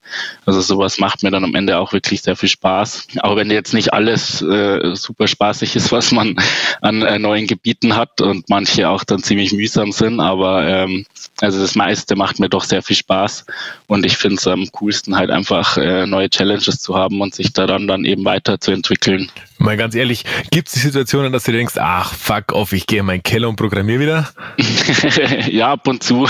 Also 0.47 0.61
sowas 0.61 0.99
macht 0.99 1.23
mir 1.23 1.31
dann 1.31 1.45
am 1.45 1.55
Ende 1.55 1.79
auch 1.79 1.93
wirklich 1.93 2.23
sehr 2.23 2.37
viel 2.37 2.49
Spaß. 2.49 3.09
Auch 3.21 3.37
wenn 3.37 3.51
jetzt 3.51 3.75
nicht 3.75 3.93
alles 3.93 4.41
äh, 4.41 4.95
super 4.95 5.27
spaßig 5.27 5.75
ist, 5.75 5.91
was 5.91 6.13
man 6.13 6.37
an 6.81 7.03
äh, 7.03 7.19
neuen 7.19 7.47
Gebieten 7.47 7.97
hat 7.97 8.21
und 8.21 8.49
manche 8.49 8.89
auch 8.89 9.03
dann 9.03 9.23
ziemlich 9.23 9.48
ziemlich 9.49 9.53
mühsam 9.53 9.93
sind, 9.93 10.21
aber 10.21 10.67
ähm, 10.67 11.07
also 11.41 11.61
das 11.61 11.75
meiste 11.75 12.17
macht 12.17 12.41
mir 12.41 12.49
doch 12.49 12.65
sehr 12.65 12.83
viel 12.83 12.97
Spaß 12.97 13.47
und 13.87 14.05
ich 14.05 14.17
finde 14.17 14.37
es 14.37 14.47
am 14.47 14.67
coolsten 14.73 15.17
halt 15.17 15.31
einfach 15.31 15.77
äh, 15.77 16.07
neue 16.07 16.31
Challenges 16.31 16.81
zu 16.81 16.97
haben 16.97 17.21
und 17.21 17.35
sich 17.35 17.53
daran 17.53 17.87
dann 17.87 18.05
eben 18.05 18.25
weiterzuentwickeln. 18.25 19.31
Mal 19.59 19.77
ganz 19.77 19.97
ehrlich, 19.97 20.25
gibt 20.53 20.69
es 20.69 20.75
die 20.75 20.81
Situationen, 20.81 21.33
dass 21.33 21.43
du 21.43 21.53
denkst, 21.53 21.75
ach 21.79 22.15
fuck 22.15 22.53
off, 22.53 22.73
ich 22.73 22.87
gehe 22.87 23.01
in 23.01 23.07
meinen 23.07 23.25
Keller 23.25 23.49
und 23.49 23.57
programmiere 23.57 24.01
wieder? 24.01 24.29
ja, 25.51 25.73
ab 25.73 25.89
und 25.89 26.03
zu. 26.03 26.29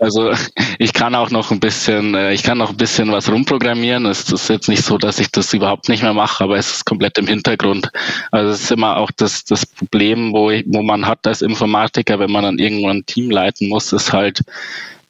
Also 0.00 0.32
ich 0.78 0.94
kann 0.94 1.14
auch 1.14 1.30
noch 1.30 1.50
ein 1.50 1.60
bisschen, 1.60 2.14
äh, 2.14 2.32
ich 2.32 2.42
kann 2.42 2.58
noch 2.58 2.70
ein 2.70 2.76
bisschen 2.76 3.12
was 3.12 3.30
rumprogrammieren. 3.30 4.06
Es 4.06 4.32
ist 4.32 4.48
jetzt 4.48 4.68
nicht 4.68 4.82
so, 4.82 4.96
dass 4.96 5.18
ich 5.18 5.30
das 5.30 5.52
überhaupt 5.52 5.90
nicht 5.90 6.02
mehr 6.02 6.14
mache, 6.14 6.42
aber 6.42 6.56
es 6.56 6.76
ist 6.76 6.84
komplett 6.86 7.18
im 7.18 7.26
Hintergrund. 7.26 7.90
Also 8.30 8.52
es 8.52 8.62
ist 8.62 8.72
immer 8.72 8.96
auch 8.96 9.10
das, 9.10 9.44
das 9.44 9.66
Problem, 9.66 10.32
wo, 10.32 10.50
ich, 10.50 10.64
wo 10.66 10.82
man 10.82 11.06
hat 11.06 11.26
als 11.26 11.42
Informatiker, 11.42 12.18
wenn 12.18 12.32
man 12.32 12.44
dann 12.44 12.58
irgendwann 12.58 12.98
ein 12.98 13.06
Team 13.06 13.30
leiten 13.30 13.68
muss, 13.68 13.92
ist 13.92 14.12
halt, 14.14 14.40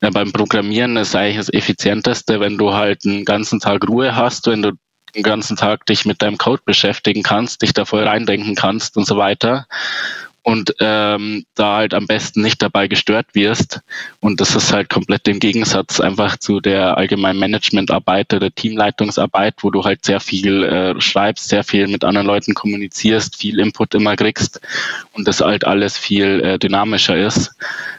ja, 0.03 0.11
beim 0.11 0.33
Programmieren 0.33 0.97
ist 0.97 1.15
eigentlich 1.15 1.37
das 1.37 1.53
Effizienteste, 1.53 2.41
wenn 2.41 2.59
du 2.59 2.75
halt 2.75 3.05
einen 3.05 3.25
ganzen 3.25 3.61
Tag 3.61 3.89
Ruhe 3.89 4.17
hast, 4.17 4.47
wenn 4.49 4.63
du 4.63 4.73
den 5.19 5.23
ganzen 5.25 5.57
Tag 5.57 5.87
dich 5.87 6.05
mit 6.05 6.23
deinem 6.23 6.39
Code 6.39 6.63
beschäftigen 6.65 7.23
kannst, 7.23 7.63
dich 7.63 7.73
da 7.73 7.85
voll 7.85 8.05
reindenken 8.05 8.55
kannst 8.55 8.97
und 8.97 9.07
so 9.07 9.17
weiter 9.17 9.67
und 10.49 10.75
ähm, 10.81 11.45
da 11.55 11.77
halt 11.77 11.93
am 11.93 12.07
besten 12.07 12.41
nicht 12.41 12.63
dabei 12.63 12.89
gestört 12.89 13.27
wirst. 13.35 13.83
Und 14.21 14.41
das 14.41 14.57
ist 14.57 14.73
halt 14.73 14.89
komplett 14.89 15.29
im 15.29 15.41
Gegensatz 15.41 16.01
einfach 16.01 16.39
zu 16.39 16.61
der 16.61 16.97
allgemeinen 16.97 17.39
Managementarbeit 17.39 18.33
oder 18.33 18.51
Teamleitungsarbeit, 18.51 19.57
wo 19.61 19.71
du 19.71 19.85
halt 19.85 20.07
sehr 20.07 20.21
viel 20.21 20.65
äh, 20.65 21.01
schreibst, 21.03 21.51
sehr 21.51 21.65
viel 21.65 21.87
mit 21.87 22.03
anderen 22.03 22.27
Leuten 22.27 22.55
kommunizierst, 22.55 23.37
viel 23.37 23.59
Input 23.59 23.95
immer 23.95 24.17
kriegst 24.17 24.63
und 25.13 25.29
das 25.29 25.43
halt 25.43 25.67
alles 25.67 25.99
viel 25.99 26.41
äh, 26.41 26.59
dynamischer 26.59 27.19
ist. 27.19 27.55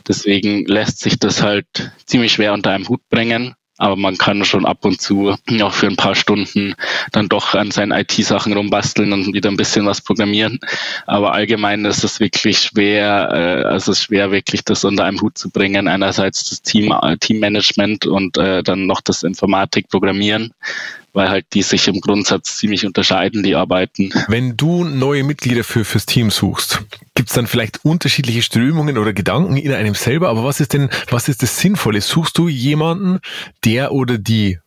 Deswegen 0.08 0.66
lässt 0.66 1.02
sich 1.02 1.20
das 1.20 1.44
halt 1.44 1.92
ziemlich 2.08 2.32
schwer 2.32 2.54
unter 2.54 2.72
einem 2.72 2.88
Hut 2.88 3.08
bringen 3.10 3.54
aber 3.80 3.96
man 3.96 4.18
kann 4.18 4.46
schon 4.46 4.66
ab 4.66 4.86
und 4.86 5.02
zu 5.02 5.36
auch 5.62 5.74
für 5.74 5.88
ein 5.88 5.96
paar 5.96 6.16
Stunden 6.16 6.76
dann 7.12 7.30
doch 7.30 7.56
an 7.56 7.72
seinen 7.72 7.92
IT-Sachen 7.92 8.54
rumbasteln 8.54 9.12
und 9.14 9.34
wieder 9.34 9.50
ein 9.50 9.58
bisschen 9.58 9.86
was 9.86 10.02
programmieren. 10.02 10.60
Aber 11.08 11.34
allgemein 11.34 11.86
ist 11.86 12.04
es 12.04 12.20
wirklich 12.20 12.60
schwer, 12.60 13.30
äh, 13.32 13.68
also 13.68 13.92
es 13.92 14.00
ist 14.00 14.04
schwer 14.04 14.32
wirklich 14.32 14.64
das 14.66 14.84
unter 14.84 15.06
einem 15.06 15.22
Hut 15.22 15.38
zu 15.38 15.50
bringen. 15.50 15.88
Einerseits 15.88 16.50
das 16.50 16.62
Team, 16.62 16.94
äh, 17.02 17.18
Teammanagement 17.18 18.06
und 18.06 18.38
äh, 18.38 18.62
dann 18.64 18.86
noch 18.86 19.02
das 19.02 19.24
Informatik-Programmieren 19.24 20.54
weil 21.20 21.30
halt 21.30 21.48
die 21.54 21.64
sich 21.64 21.86
im 21.90 22.00
Grundsatz 22.00 22.56
ziemlich 22.56 22.86
unterscheiden, 22.86 23.44
die 23.44 23.54
Arbeiten. 23.54 24.10
Wenn 24.30 24.56
du 24.56 24.86
neue 24.86 25.26
Mitglieder 25.26 25.66
für, 25.66 25.84
fürs 25.84 26.06
Team 26.06 26.32
suchst, 26.32 26.82
gibt 27.14 27.28
es 27.28 27.36
dann 27.36 27.46
vielleicht 27.46 27.84
unterschiedliche 27.84 28.42
Strömungen 28.42 28.98
oder 28.98 29.12
Gedanken 29.12 29.58
in 29.58 29.74
einem 29.74 29.96
selber, 29.96 30.30
aber 30.30 30.46
was 30.46 30.62
ist 30.62 30.72
denn, 30.72 30.90
was 31.10 31.28
ist 31.28 31.44
das 31.44 31.60
Sinnvolle? 31.60 32.00
Suchst 32.00 32.38
du 32.38 32.48
jemanden, 32.48 33.20
der 33.66 33.92
oder 33.92 34.18
die 34.18 34.60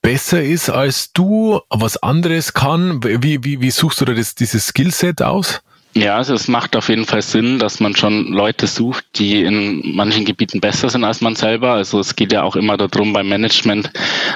besser 0.00 0.40
ist 0.40 0.70
als 0.70 1.12
du, 1.12 1.62
was 1.68 1.96
anderes 1.96 2.54
kann? 2.54 3.02
Wie, 3.02 3.42
wie, 3.42 3.60
wie 3.60 3.70
suchst 3.72 4.00
du 4.00 4.04
da 4.04 4.14
das, 4.14 4.36
dieses 4.36 4.68
Skillset 4.68 5.20
aus? 5.20 5.62
Ja, 5.98 6.14
also 6.14 6.32
es 6.32 6.46
macht 6.46 6.76
auf 6.76 6.90
jeden 6.90 7.06
Fall 7.06 7.22
Sinn, 7.22 7.58
dass 7.58 7.80
man 7.80 7.96
schon 7.96 8.28
Leute 8.28 8.68
sucht, 8.68 9.04
die 9.16 9.42
in 9.42 9.96
manchen 9.96 10.24
Gebieten 10.24 10.60
besser 10.60 10.88
sind 10.88 11.02
als 11.02 11.20
man 11.20 11.34
selber. 11.34 11.72
Also 11.72 11.98
es 11.98 12.14
geht 12.14 12.32
ja 12.32 12.44
auch 12.44 12.54
immer 12.54 12.76
darum 12.76 13.12
beim 13.12 13.28
Management, 13.28 13.90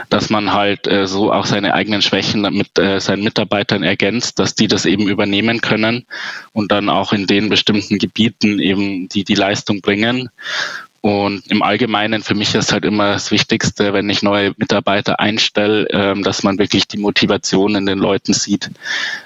dass 0.09 0.29
man 0.29 0.53
halt 0.53 0.89
äh, 0.89 1.07
so 1.07 1.33
auch 1.33 1.47
seine 1.47 1.75
eigenen 1.75 2.03
Schwächen 2.03 2.41
mit 2.41 2.81
äh, 2.81 2.99
seinen 2.99 3.23
Mitarbeitern 3.23 3.85
ergänzt, 3.85 4.41
dass 4.41 4.57
die 4.57 4.67
das 4.67 4.87
eben 4.87 5.07
übernehmen 5.09 5.61
können 5.61 6.05
und 6.53 6.73
dann 6.73 6.89
auch 6.89 7.13
in 7.13 7.29
den 7.29 7.49
bestimmten 7.49 7.99
Gebieten 7.99 8.59
eben 8.59 9.09
die 9.09 9.23
die 9.23 9.37
Leistung 9.37 9.83
bringen. 9.83 10.31
Und 11.03 11.49
im 11.49 11.63
Allgemeinen 11.63 12.23
für 12.23 12.37
mich 12.37 12.55
ist 12.55 12.73
halt 12.73 12.85
immer 12.85 13.13
das 13.13 13.33
Wichtigste, 13.33 13.93
wenn 13.93 14.09
ich 14.09 14.23
neue 14.23 14.55
Mitarbeiter 14.57 15.19
einstelle, 15.19 15.89
ähm, 15.91 16.23
dass 16.23 16.45
man 16.45 16.59
wirklich 16.59 16.87
die 16.87 16.97
Motivation 16.97 17.75
in 17.75 17.87
den 17.87 17.99
Leuten 17.99 18.33
sieht. 18.33 18.71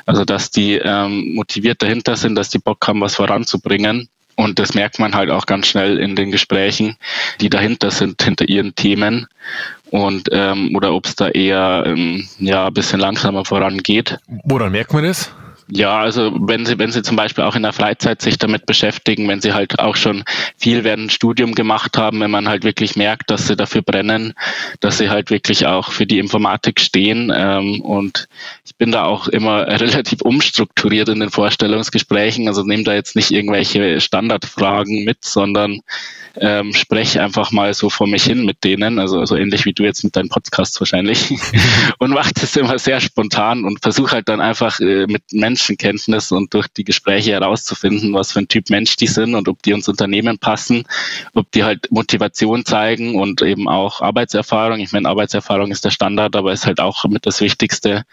Also 0.06 0.24
dass 0.24 0.50
die 0.50 0.76
ähm, 0.76 1.34
motiviert 1.34 1.82
dahinter 1.82 2.16
sind, 2.16 2.34
dass 2.34 2.48
die 2.48 2.58
Bock 2.58 2.88
haben, 2.88 3.02
was 3.02 3.16
voranzubringen. 3.16 4.08
Und 4.36 4.58
das 4.58 4.72
merkt 4.72 4.98
man 4.98 5.14
halt 5.14 5.30
auch 5.30 5.44
ganz 5.44 5.66
schnell 5.66 5.98
in 5.98 6.16
den 6.16 6.30
Gesprächen, 6.30 6.96
die 7.42 7.50
dahinter 7.50 7.90
sind, 7.90 8.22
hinter 8.22 8.48
ihren 8.48 8.74
Themen. 8.74 9.26
Und 9.90 10.30
ähm, 10.32 10.74
oder 10.74 10.94
ob 10.94 11.04
es 11.04 11.14
da 11.14 11.28
eher 11.28 11.84
ähm, 11.86 12.26
ja 12.38 12.68
ein 12.68 12.74
bisschen 12.74 13.00
langsamer 13.00 13.44
vorangeht. 13.44 14.18
Woran 14.44 14.72
merkt 14.72 14.94
man 14.94 15.04
das? 15.04 15.30
Ja, 15.68 15.98
also 15.98 16.32
wenn 16.38 16.64
Sie, 16.64 16.78
wenn 16.78 16.92
Sie 16.92 17.02
zum 17.02 17.16
Beispiel 17.16 17.42
auch 17.42 17.56
in 17.56 17.62
der 17.62 17.72
Freizeit 17.72 18.22
sich 18.22 18.38
damit 18.38 18.66
beschäftigen, 18.66 19.26
wenn 19.26 19.40
Sie 19.40 19.52
halt 19.52 19.80
auch 19.80 19.96
schon 19.96 20.22
viel 20.56 20.84
während 20.84 21.12
Studium 21.12 21.56
gemacht 21.56 21.98
haben, 21.98 22.20
wenn 22.20 22.30
man 22.30 22.48
halt 22.48 22.62
wirklich 22.62 22.94
merkt, 22.94 23.30
dass 23.30 23.48
Sie 23.48 23.56
dafür 23.56 23.82
brennen, 23.82 24.34
dass 24.78 24.98
Sie 24.98 25.10
halt 25.10 25.30
wirklich 25.30 25.66
auch 25.66 25.90
für 25.90 26.06
die 26.06 26.20
Informatik 26.20 26.80
stehen. 26.80 27.32
Ähm, 27.34 27.80
und 27.80 28.28
ich 28.64 28.76
bin 28.76 28.92
da 28.92 29.04
auch 29.04 29.26
immer 29.26 29.66
relativ 29.80 30.22
umstrukturiert 30.22 31.08
in 31.08 31.18
den 31.18 31.30
Vorstellungsgesprächen. 31.30 32.46
Also 32.46 32.62
nehme 32.62 32.84
da 32.84 32.94
jetzt 32.94 33.16
nicht 33.16 33.32
irgendwelche 33.32 34.00
Standardfragen 34.00 35.04
mit, 35.04 35.24
sondern 35.24 35.80
ähm, 36.38 36.74
spreche 36.74 37.22
einfach 37.22 37.50
mal 37.50 37.74
so 37.74 37.90
vor 37.90 38.06
mich 38.06 38.24
hin 38.24 38.44
mit 38.44 38.62
denen, 38.64 38.98
also 38.98 39.24
so 39.24 39.36
ähnlich 39.36 39.64
wie 39.64 39.72
du 39.72 39.84
jetzt 39.84 40.04
mit 40.04 40.16
deinem 40.16 40.28
Podcast 40.28 40.78
wahrscheinlich, 40.80 41.34
und 41.98 42.10
mache 42.10 42.32
das 42.34 42.56
immer 42.56 42.78
sehr 42.78 43.00
spontan 43.00 43.64
und 43.64 43.80
versuche 43.82 44.12
halt 44.12 44.28
dann 44.28 44.40
einfach 44.40 44.78
äh, 44.80 45.06
mit 45.06 45.22
Menschenkenntnis 45.56 46.32
und 46.32 46.52
durch 46.52 46.68
die 46.68 46.84
Gespräche 46.84 47.32
herauszufinden, 47.32 48.12
was 48.12 48.32
für 48.32 48.40
ein 48.40 48.48
Typ 48.48 48.68
Mensch 48.68 48.96
die 48.96 49.06
sind 49.06 49.34
und 49.34 49.48
ob 49.48 49.62
die 49.62 49.72
uns 49.72 49.88
Unternehmen 49.88 50.38
passen, 50.38 50.84
ob 51.32 51.50
die 51.52 51.64
halt 51.64 51.90
Motivation 51.90 52.66
zeigen 52.66 53.14
und 53.14 53.40
eben 53.40 53.66
auch 53.66 54.02
Arbeitserfahrung. 54.02 54.80
Ich 54.80 54.92
meine, 54.92 55.08
Arbeitserfahrung 55.08 55.70
ist 55.70 55.86
der 55.86 55.90
Standard, 55.90 56.36
aber 56.36 56.52
ist 56.52 56.66
halt 56.66 56.78
auch 56.78 57.04
mit 57.06 57.24
das 57.24 57.40
Wichtigste, 57.40 58.04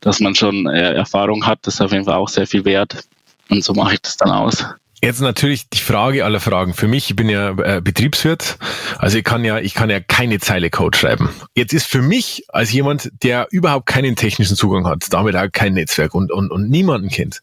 dass 0.00 0.18
man 0.18 0.34
schon 0.34 0.66
äh, 0.66 0.94
Erfahrung 0.94 1.46
hat. 1.46 1.60
Das 1.62 1.74
ist 1.74 1.80
auf 1.80 1.92
jeden 1.92 2.04
Fall 2.04 2.16
auch 2.16 2.28
sehr 2.28 2.48
viel 2.48 2.64
wert. 2.64 3.04
Und 3.48 3.62
so 3.62 3.74
mache 3.74 3.94
ich 3.94 4.02
das 4.02 4.16
dann 4.16 4.32
aus. 4.32 4.66
Jetzt 5.00 5.20
natürlich 5.20 5.68
die 5.68 5.78
Frage 5.78 6.24
aller 6.24 6.40
Fragen. 6.40 6.74
Für 6.74 6.88
mich, 6.88 7.10
ich 7.10 7.16
bin 7.16 7.28
ja 7.28 7.50
äh, 7.50 7.80
Betriebswirt, 7.80 8.58
also 8.98 9.18
ich 9.18 9.24
kann 9.24 9.44
ja, 9.44 9.58
ich 9.58 9.74
kann 9.74 9.90
ja 9.90 10.00
keine 10.00 10.40
Zeile 10.40 10.70
Code 10.70 10.98
schreiben. 10.98 11.30
Jetzt 11.54 11.72
ist 11.72 11.86
für 11.86 12.02
mich 12.02 12.44
als 12.48 12.72
jemand, 12.72 13.10
der 13.22 13.46
überhaupt 13.52 13.86
keinen 13.86 14.16
technischen 14.16 14.56
Zugang 14.56 14.86
hat, 14.88 15.04
damit 15.10 15.36
auch 15.36 15.46
kein 15.52 15.74
Netzwerk 15.74 16.14
und, 16.14 16.32
und, 16.32 16.50
und 16.50 16.68
niemanden 16.68 17.10
kennt, 17.10 17.42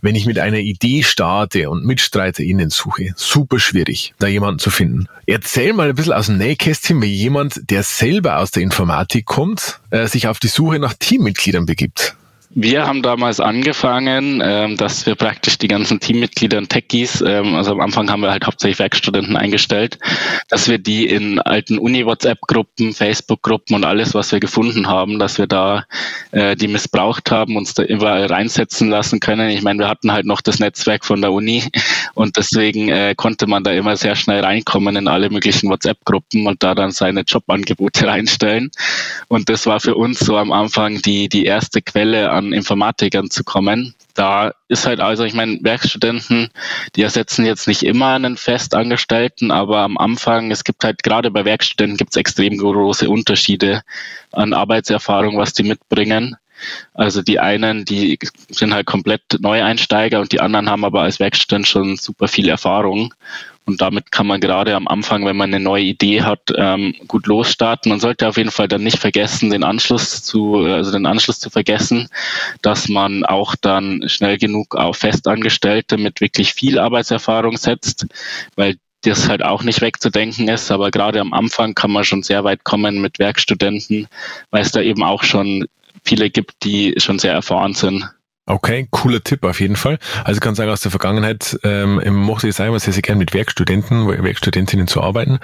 wenn 0.00 0.16
ich 0.16 0.26
mit 0.26 0.40
einer 0.40 0.58
Idee 0.58 1.04
starte 1.04 1.70
und 1.70 1.84
MitstreiterInnen 1.84 2.70
suche, 2.70 3.12
super 3.14 3.60
schwierig, 3.60 4.14
da 4.18 4.26
jemanden 4.26 4.58
zu 4.58 4.70
finden. 4.70 5.06
Erzähl 5.26 5.72
mal 5.72 5.90
ein 5.90 5.94
bisschen 5.94 6.12
aus 6.12 6.26
dem 6.26 6.38
Nähkästchen, 6.38 7.00
wie 7.02 7.14
jemand, 7.14 7.70
der 7.70 7.84
selber 7.84 8.38
aus 8.38 8.50
der 8.50 8.64
Informatik 8.64 9.26
kommt, 9.26 9.78
äh, 9.90 10.08
sich 10.08 10.26
auf 10.26 10.40
die 10.40 10.48
Suche 10.48 10.80
nach 10.80 10.94
Teammitgliedern 10.94 11.66
begibt. 11.66 12.16
Wir 12.52 12.84
haben 12.84 13.02
damals 13.02 13.38
angefangen, 13.38 14.42
ähm, 14.44 14.76
dass 14.76 15.06
wir 15.06 15.14
praktisch 15.14 15.56
die 15.56 15.68
ganzen 15.68 16.00
Teammitglieder 16.00 16.58
und 16.58 16.68
Techies, 16.68 17.20
ähm, 17.20 17.54
also 17.54 17.70
am 17.70 17.80
Anfang 17.80 18.10
haben 18.10 18.22
wir 18.22 18.32
halt 18.32 18.44
hauptsächlich 18.44 18.80
Werkstudenten 18.80 19.36
eingestellt, 19.36 20.00
dass 20.48 20.68
wir 20.68 20.78
die 20.78 21.06
in 21.06 21.38
alten 21.38 21.78
Uni-WhatsApp-Gruppen, 21.78 22.92
Facebook-Gruppen 22.92 23.76
und 23.76 23.84
alles, 23.84 24.14
was 24.14 24.32
wir 24.32 24.40
gefunden 24.40 24.88
haben, 24.88 25.20
dass 25.20 25.38
wir 25.38 25.46
da 25.46 25.84
äh, 26.32 26.56
die 26.56 26.66
missbraucht 26.66 27.30
haben, 27.30 27.56
uns 27.56 27.74
da 27.74 27.84
überall 27.84 28.26
reinsetzen 28.26 28.90
lassen 28.90 29.20
können. 29.20 29.50
Ich 29.50 29.62
meine, 29.62 29.78
wir 29.78 29.88
hatten 29.88 30.10
halt 30.10 30.26
noch 30.26 30.40
das 30.40 30.58
Netzwerk 30.58 31.04
von 31.04 31.20
der 31.20 31.30
Uni 31.30 31.62
und 32.14 32.36
deswegen 32.36 32.88
äh, 32.88 33.14
konnte 33.16 33.46
man 33.46 33.62
da 33.62 33.70
immer 33.70 33.96
sehr 33.96 34.16
schnell 34.16 34.40
reinkommen 34.40 34.96
in 34.96 35.06
alle 35.06 35.30
möglichen 35.30 35.70
WhatsApp-Gruppen 35.70 36.48
und 36.48 36.64
da 36.64 36.74
dann 36.74 36.90
seine 36.90 37.20
Jobangebote 37.20 38.06
reinstellen. 38.08 38.72
Und 39.28 39.48
das 39.48 39.66
war 39.66 39.78
für 39.78 39.94
uns 39.94 40.18
so 40.18 40.36
am 40.36 40.50
Anfang 40.50 41.00
die, 41.00 41.28
die 41.28 41.44
erste 41.44 41.80
Quelle 41.80 42.39
an 42.40 42.52
Informatikern 42.52 43.30
zu 43.30 43.44
kommen. 43.44 43.94
Da 44.14 44.52
ist 44.68 44.86
halt 44.86 45.00
also, 45.00 45.24
ich 45.24 45.34
meine, 45.34 45.58
Werkstudenten, 45.62 46.50
die 46.96 47.02
ersetzen 47.02 47.44
jetzt 47.46 47.68
nicht 47.68 47.82
immer 47.82 48.14
einen 48.14 48.36
Festangestellten, 48.36 49.50
aber 49.50 49.78
am 49.78 49.96
Anfang, 49.98 50.50
es 50.50 50.64
gibt 50.64 50.82
halt 50.84 51.02
gerade 51.02 51.30
bei 51.30 51.44
Werkstudenten 51.44 51.96
gibt 51.96 52.10
es 52.10 52.16
extrem 52.16 52.58
große 52.58 53.08
Unterschiede 53.08 53.82
an 54.32 54.52
Arbeitserfahrung, 54.52 55.38
was 55.38 55.52
die 55.52 55.62
mitbringen. 55.62 56.36
Also 56.92 57.22
die 57.22 57.38
einen, 57.38 57.84
die 57.84 58.18
sind 58.50 58.74
halt 58.74 58.86
komplett 58.86 59.22
Neueinsteiger 59.38 60.20
und 60.20 60.32
die 60.32 60.40
anderen 60.40 60.68
haben 60.68 60.84
aber 60.84 61.02
als 61.02 61.20
Werkstudent 61.20 61.66
schon 61.66 61.96
super 61.96 62.28
viel 62.28 62.48
Erfahrung. 62.48 63.14
Und 63.70 63.80
damit 63.80 64.10
kann 64.10 64.26
man 64.26 64.40
gerade 64.40 64.74
am 64.74 64.88
Anfang, 64.88 65.24
wenn 65.24 65.36
man 65.36 65.54
eine 65.54 65.62
neue 65.62 65.84
Idee 65.84 66.22
hat, 66.22 66.40
ähm, 66.56 66.96
gut 67.06 67.28
losstarten. 67.28 67.90
Man 67.90 68.00
sollte 68.00 68.26
auf 68.26 68.36
jeden 68.36 68.50
Fall 68.50 68.66
dann 68.66 68.82
nicht 68.82 68.98
vergessen, 68.98 69.50
den 69.50 69.62
Anschluss 69.62 70.24
zu, 70.24 70.56
also 70.56 70.90
den 70.90 71.06
Anschluss 71.06 71.38
zu 71.38 71.50
vergessen, 71.50 72.08
dass 72.62 72.88
man 72.88 73.24
auch 73.24 73.54
dann 73.54 74.08
schnell 74.08 74.38
genug 74.38 74.74
auf 74.74 74.96
Festangestellte 74.96 75.98
mit 75.98 76.20
wirklich 76.20 76.52
viel 76.52 76.80
Arbeitserfahrung 76.80 77.56
setzt, 77.58 78.08
weil 78.56 78.76
das 79.02 79.28
halt 79.28 79.44
auch 79.44 79.62
nicht 79.62 79.80
wegzudenken 79.80 80.48
ist. 80.48 80.72
Aber 80.72 80.90
gerade 80.90 81.20
am 81.20 81.32
Anfang 81.32 81.76
kann 81.76 81.92
man 81.92 82.02
schon 82.02 82.24
sehr 82.24 82.42
weit 82.42 82.64
kommen 82.64 83.00
mit 83.00 83.20
Werkstudenten, 83.20 84.08
weil 84.50 84.62
es 84.62 84.72
da 84.72 84.80
eben 84.80 85.04
auch 85.04 85.22
schon 85.22 85.66
viele 86.02 86.28
gibt, 86.28 86.64
die 86.64 86.94
schon 86.96 87.20
sehr 87.20 87.34
erfahren 87.34 87.74
sind. 87.74 88.10
Okay, 88.50 88.88
cooler 88.90 89.22
Tipp 89.22 89.44
auf 89.44 89.60
jeden 89.60 89.76
Fall. 89.76 89.98
Also 90.24 90.38
ich 90.38 90.40
kann 90.40 90.56
sagen, 90.56 90.70
aus 90.72 90.80
der 90.80 90.90
Vergangenheit 90.90 91.56
ähm, 91.62 92.00
mochte 92.12 92.48
ich 92.48 92.54
es 92.54 92.60
einmal 92.60 92.80
sehr, 92.80 92.92
sehr 92.92 93.02
gerne 93.02 93.20
mit 93.20 93.32
Werkstudenten, 93.32 94.08
Werkstudentinnen 94.08 94.88
zu 94.88 95.02
arbeiten. 95.02 95.38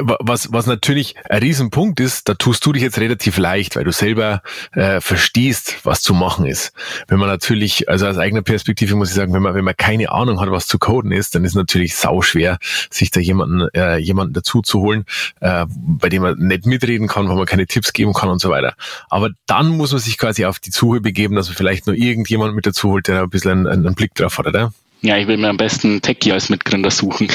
Was, 0.00 0.50
was 0.50 0.66
natürlich 0.66 1.16
ein 1.28 1.40
Riesenpunkt 1.40 2.00
ist, 2.00 2.30
da 2.30 2.34
tust 2.34 2.64
du 2.64 2.72
dich 2.72 2.82
jetzt 2.82 2.98
relativ 2.98 3.36
leicht, 3.36 3.76
weil 3.76 3.84
du 3.84 3.92
selber 3.92 4.40
äh, 4.72 5.02
verstehst, 5.02 5.80
was 5.82 6.00
zu 6.00 6.14
machen 6.14 6.46
ist. 6.46 6.72
Wenn 7.08 7.18
man 7.18 7.28
natürlich, 7.28 7.90
also 7.90 8.06
aus 8.06 8.16
eigener 8.16 8.42
Perspektive 8.42 8.94
muss 8.96 9.10
ich 9.10 9.14
sagen, 9.14 9.34
wenn 9.34 9.42
man, 9.42 9.54
wenn 9.54 9.64
man 9.64 9.76
keine 9.76 10.10
Ahnung 10.10 10.40
hat, 10.40 10.50
was 10.50 10.66
zu 10.66 10.78
coden 10.78 11.12
ist, 11.12 11.34
dann 11.34 11.44
ist 11.44 11.54
natürlich 11.54 11.94
sau 11.94 12.22
schwer, 12.22 12.56
sich 12.88 13.10
da 13.10 13.20
jemanden, 13.20 13.68
äh, 13.74 13.98
jemanden 13.98 14.32
dazu 14.32 14.62
zu 14.62 14.80
holen, 14.80 15.04
äh, 15.40 15.66
bei 15.68 16.08
dem 16.08 16.22
man 16.22 16.38
nicht 16.38 16.64
mitreden 16.64 17.06
kann, 17.06 17.28
wo 17.28 17.34
man 17.34 17.44
keine 17.44 17.66
Tipps 17.66 17.92
geben 17.92 18.14
kann 18.14 18.30
und 18.30 18.40
so 18.40 18.48
weiter. 18.48 18.74
Aber 19.10 19.28
dann 19.44 19.68
muss 19.68 19.92
man 19.92 20.00
sich 20.00 20.16
quasi 20.16 20.46
auf 20.46 20.58
die 20.58 20.70
Suche 20.70 21.02
begeben, 21.02 21.36
dass 21.36 21.48
man 21.48 21.56
vielleicht 21.56 21.86
nur 21.86 21.96
irgendjemand 22.14 22.54
mit 22.54 22.66
dazu 22.66 22.90
holt, 22.90 23.08
der 23.08 23.22
ein 23.22 23.30
bisschen 23.30 23.66
einen, 23.66 23.86
einen 23.86 23.94
Blick 23.94 24.14
drauf 24.14 24.38
hat, 24.38 24.46
oder? 24.46 24.72
Ja, 25.04 25.18
ich 25.18 25.26
will 25.26 25.36
mir 25.36 25.50
am 25.50 25.58
besten 25.58 26.00
Techie 26.00 26.32
als 26.32 26.48
Mitgründer 26.48 26.90
suchen, 26.90 27.28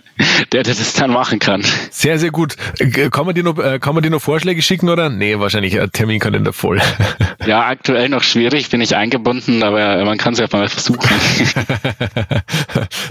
der 0.52 0.62
das 0.62 0.92
dann 0.94 1.10
machen 1.10 1.40
kann. 1.40 1.64
Sehr, 1.90 2.20
sehr 2.20 2.30
gut. 2.30 2.54
Äh, 2.78 3.10
kann 3.10 3.26
man 3.26 3.34
dir 3.34 3.42
noch, 3.42 3.58
äh, 3.58 3.80
kann 3.80 3.94
man 3.96 4.04
dir 4.04 4.10
noch 4.10 4.22
Vorschläge 4.22 4.62
schicken 4.62 4.88
oder? 4.88 5.08
Nee, 5.08 5.40
wahrscheinlich 5.40 5.80
ein 5.80 5.90
Terminkalender 5.90 6.52
voll. 6.52 6.80
ja, 7.46 7.66
aktuell 7.66 8.10
noch 8.10 8.22
schwierig, 8.22 8.70
bin 8.70 8.80
ich 8.80 8.94
eingebunden, 8.94 9.64
aber 9.64 10.04
man 10.04 10.18
kann 10.18 10.34
es 10.34 10.38
ja 10.38 10.46
mal 10.52 10.68
versuchen. 10.68 11.00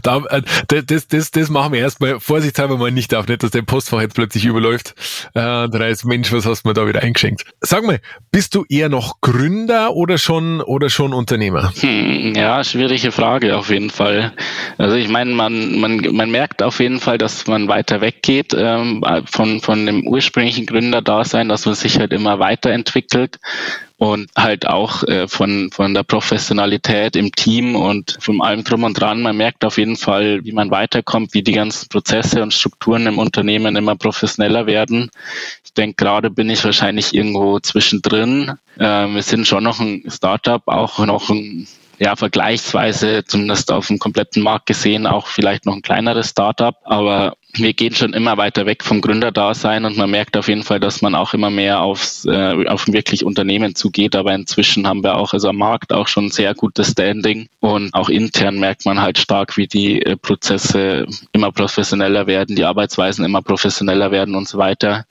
da, 0.01 0.23
äh, 0.29 0.41
das, 0.85 1.07
das, 1.09 1.31
das 1.31 1.49
machen 1.49 1.73
wir 1.73 1.81
erstmal 1.81 2.21
vorsichtshalber 2.21 2.77
mal 2.77 2.91
nicht 2.91 3.13
auf, 3.13 3.27
nicht, 3.27 3.43
dass 3.43 3.51
der 3.51 3.63
Postfach 3.63 3.99
jetzt 3.99 4.15
plötzlich 4.15 4.45
überläuft. 4.45 4.95
Äh, 5.33 5.67
da 5.67 5.87
ist 5.87 6.05
Mensch, 6.05 6.31
was 6.31 6.45
hast 6.45 6.63
du 6.63 6.69
mir 6.69 6.73
da 6.73 6.87
wieder 6.87 7.01
eingeschenkt? 7.01 7.43
Sag 7.59 7.83
mal, 7.83 7.99
bist 8.31 8.55
du 8.55 8.63
eher 8.69 8.87
noch 8.87 9.19
Gründer 9.19 9.93
oder 9.93 10.17
schon, 10.17 10.61
oder 10.61 10.89
schon 10.89 11.11
Unternehmer? 11.11 11.73
Hm, 11.81 12.33
ja, 12.33 12.63
schwierige 12.63 13.11
Frage 13.11 13.57
auf 13.57 13.69
jeden 13.69 13.89
Fall. 13.89 14.04
Fall. 14.05 14.33
Also 14.77 14.97
ich 14.97 15.07
meine, 15.07 15.31
man, 15.31 15.79
man, 15.79 15.97
man 16.11 16.29
merkt 16.29 16.61
auf 16.61 16.79
jeden 16.79 16.99
Fall, 16.99 17.17
dass 17.17 17.47
man 17.47 17.67
weiter 17.67 18.01
weggeht 18.01 18.53
ähm, 18.55 19.03
von, 19.25 19.61
von 19.61 19.85
dem 19.85 20.07
ursprünglichen 20.07 20.67
Gründerdasein, 20.67 21.49
dass 21.49 21.65
man 21.65 21.73
sich 21.73 21.97
halt 21.97 22.13
immer 22.13 22.37
weiterentwickelt 22.37 23.39
und 23.97 24.29
halt 24.37 24.67
auch 24.67 25.03
äh, 25.03 25.27
von, 25.27 25.71
von 25.71 25.93
der 25.93 26.03
Professionalität 26.03 27.15
im 27.15 27.31
Team 27.31 27.75
und 27.75 28.17
von 28.19 28.41
allem 28.41 28.63
drum 28.63 28.83
und 28.83 28.99
dran. 28.99 29.23
Man 29.23 29.37
merkt 29.37 29.65
auf 29.65 29.77
jeden 29.77 29.95
Fall, 29.95 30.43
wie 30.43 30.51
man 30.51 30.69
weiterkommt, 30.69 31.33
wie 31.33 31.41
die 31.41 31.53
ganzen 31.53 31.89
Prozesse 31.89 32.43
und 32.43 32.53
Strukturen 32.53 33.07
im 33.07 33.17
Unternehmen 33.17 33.75
immer 33.75 33.95
professioneller 33.95 34.67
werden. 34.67 35.09
Ich 35.63 35.73
denke, 35.73 35.95
gerade 35.95 36.29
bin 36.29 36.49
ich 36.49 36.63
wahrscheinlich 36.63 37.13
irgendwo 37.13 37.59
zwischendrin. 37.59 38.51
Äh, 38.77 39.07
wir 39.07 39.23
sind 39.23 39.47
schon 39.47 39.63
noch 39.63 39.79
ein 39.79 40.03
Startup, 40.09 40.61
auch 40.67 40.99
noch 40.99 41.29
ein 41.29 41.67
ja, 41.99 42.15
vergleichsweise, 42.15 43.23
zumindest 43.25 43.71
auf 43.71 43.87
dem 43.87 43.99
kompletten 43.99 44.43
Markt 44.43 44.65
gesehen, 44.65 45.07
auch 45.07 45.27
vielleicht 45.27 45.65
noch 45.65 45.73
ein 45.73 45.81
kleineres 45.81 46.29
Startup. 46.29 46.75
Aber 46.83 47.37
wir 47.57 47.73
gehen 47.73 47.93
schon 47.95 48.13
immer 48.13 48.37
weiter 48.37 48.65
weg 48.65 48.83
vom 48.83 49.01
Gründerdasein 49.01 49.85
und 49.85 49.97
man 49.97 50.09
merkt 50.09 50.37
auf 50.37 50.47
jeden 50.47 50.63
Fall, 50.63 50.79
dass 50.79 51.01
man 51.01 51.15
auch 51.15 51.33
immer 51.33 51.49
mehr 51.49 51.81
aufs, 51.81 52.25
äh, 52.25 52.67
auf 52.67 52.87
wirklich 52.87 53.25
Unternehmen 53.25 53.75
zugeht. 53.75 54.15
Aber 54.15 54.33
inzwischen 54.33 54.87
haben 54.87 55.03
wir 55.03 55.17
auch 55.17 55.33
also 55.33 55.49
am 55.49 55.57
Markt 55.57 55.93
auch 55.93 56.07
schon 56.07 56.29
sehr 56.31 56.53
gutes 56.53 56.91
Standing 56.91 57.47
und 57.59 57.93
auch 57.93 58.09
intern 58.09 58.59
merkt 58.59 58.85
man 58.85 59.01
halt 59.01 59.17
stark, 59.17 59.57
wie 59.57 59.67
die 59.67 60.01
äh, 60.01 60.17
Prozesse 60.17 61.05
immer 61.31 61.51
professioneller 61.51 62.27
werden, 62.27 62.55
die 62.55 62.65
Arbeitsweisen 62.65 63.25
immer 63.25 63.41
professioneller 63.41 64.11
werden 64.11 64.35
und 64.35 64.47
so 64.47 64.57
weiter. 64.57 65.05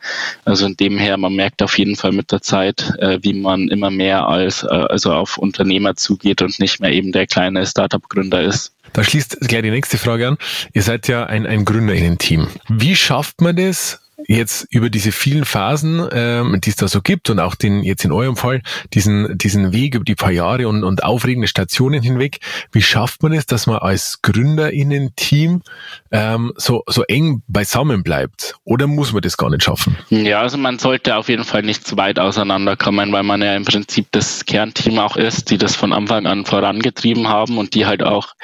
Also 0.44 0.66
in 0.66 0.76
dem 0.76 0.98
her, 0.98 1.16
man 1.16 1.34
merkt 1.34 1.62
auf 1.62 1.78
jeden 1.78 1.96
Fall 1.96 2.12
mit 2.12 2.32
der 2.32 2.42
Zeit, 2.42 2.92
äh, 2.98 3.18
wie 3.22 3.34
man 3.34 3.68
immer 3.68 3.90
mehr 3.90 4.28
als 4.28 4.62
äh, 4.62 4.66
also 4.66 5.12
auf 5.12 5.38
Unternehmer 5.38 5.96
zugeht 5.96 6.42
und 6.42 6.58
nicht 6.58 6.80
mehr 6.80 6.92
eben 6.92 7.12
der 7.12 7.26
kleine 7.26 7.66
Startup-Gründer 7.66 8.42
ist. 8.42 8.73
Da 8.94 9.02
schließt 9.02 9.40
gleich 9.40 9.62
die 9.62 9.70
nächste 9.70 9.98
Frage 9.98 10.28
an. 10.28 10.38
Ihr 10.72 10.82
seid 10.82 11.08
ja 11.08 11.26
ein, 11.26 11.46
ein 11.46 11.64
GründerInnen-Team. 11.64 12.48
Wie 12.68 12.96
schafft 12.96 13.40
man 13.40 13.56
das, 13.56 14.00
jetzt 14.26 14.66
über 14.70 14.90
diese 14.90 15.12
vielen 15.12 15.44
Phasen, 15.44 16.06
ähm, 16.12 16.60
die 16.60 16.70
es 16.70 16.76
da 16.76 16.88
so 16.88 17.00
gibt 17.00 17.30
und 17.30 17.40
auch 17.40 17.54
den 17.54 17.82
jetzt 17.82 18.04
in 18.04 18.12
eurem 18.12 18.36
Fall 18.36 18.62
diesen 18.92 19.36
diesen 19.36 19.72
Weg 19.72 19.94
über 19.94 20.04
die 20.04 20.14
paar 20.14 20.30
Jahre 20.30 20.68
und, 20.68 20.84
und 20.84 21.04
aufregende 21.04 21.48
Stationen 21.48 22.02
hinweg, 22.02 22.38
wie 22.72 22.82
schafft 22.82 23.22
man 23.22 23.32
es, 23.32 23.46
dass 23.46 23.66
man 23.66 23.78
als 23.78 24.20
GründerInnen-Team 24.22 25.62
ähm, 26.10 26.52
so 26.56 26.82
so 26.86 27.02
eng 27.04 27.42
beisammen 27.48 28.02
bleibt? 28.02 28.56
Oder 28.64 28.86
muss 28.86 29.12
man 29.12 29.22
das 29.22 29.36
gar 29.36 29.50
nicht 29.50 29.62
schaffen? 29.62 29.96
Ja, 30.10 30.40
also 30.40 30.58
man 30.58 30.78
sollte 30.78 31.16
auf 31.16 31.28
jeden 31.28 31.44
Fall 31.44 31.62
nicht 31.62 31.86
zu 31.86 31.96
weit 31.96 32.18
auseinanderkommen, 32.18 33.12
weil 33.12 33.22
man 33.22 33.42
ja 33.42 33.54
im 33.54 33.64
Prinzip 33.64 34.08
das 34.12 34.44
Kernteam 34.44 34.98
auch 34.98 35.16
ist, 35.16 35.50
die 35.50 35.58
das 35.58 35.76
von 35.76 35.92
Anfang 35.92 36.26
an 36.26 36.44
vorangetrieben 36.44 37.28
haben 37.28 37.58
und 37.58 37.74
die 37.74 37.86
halt 37.86 38.02
auch 38.02 38.34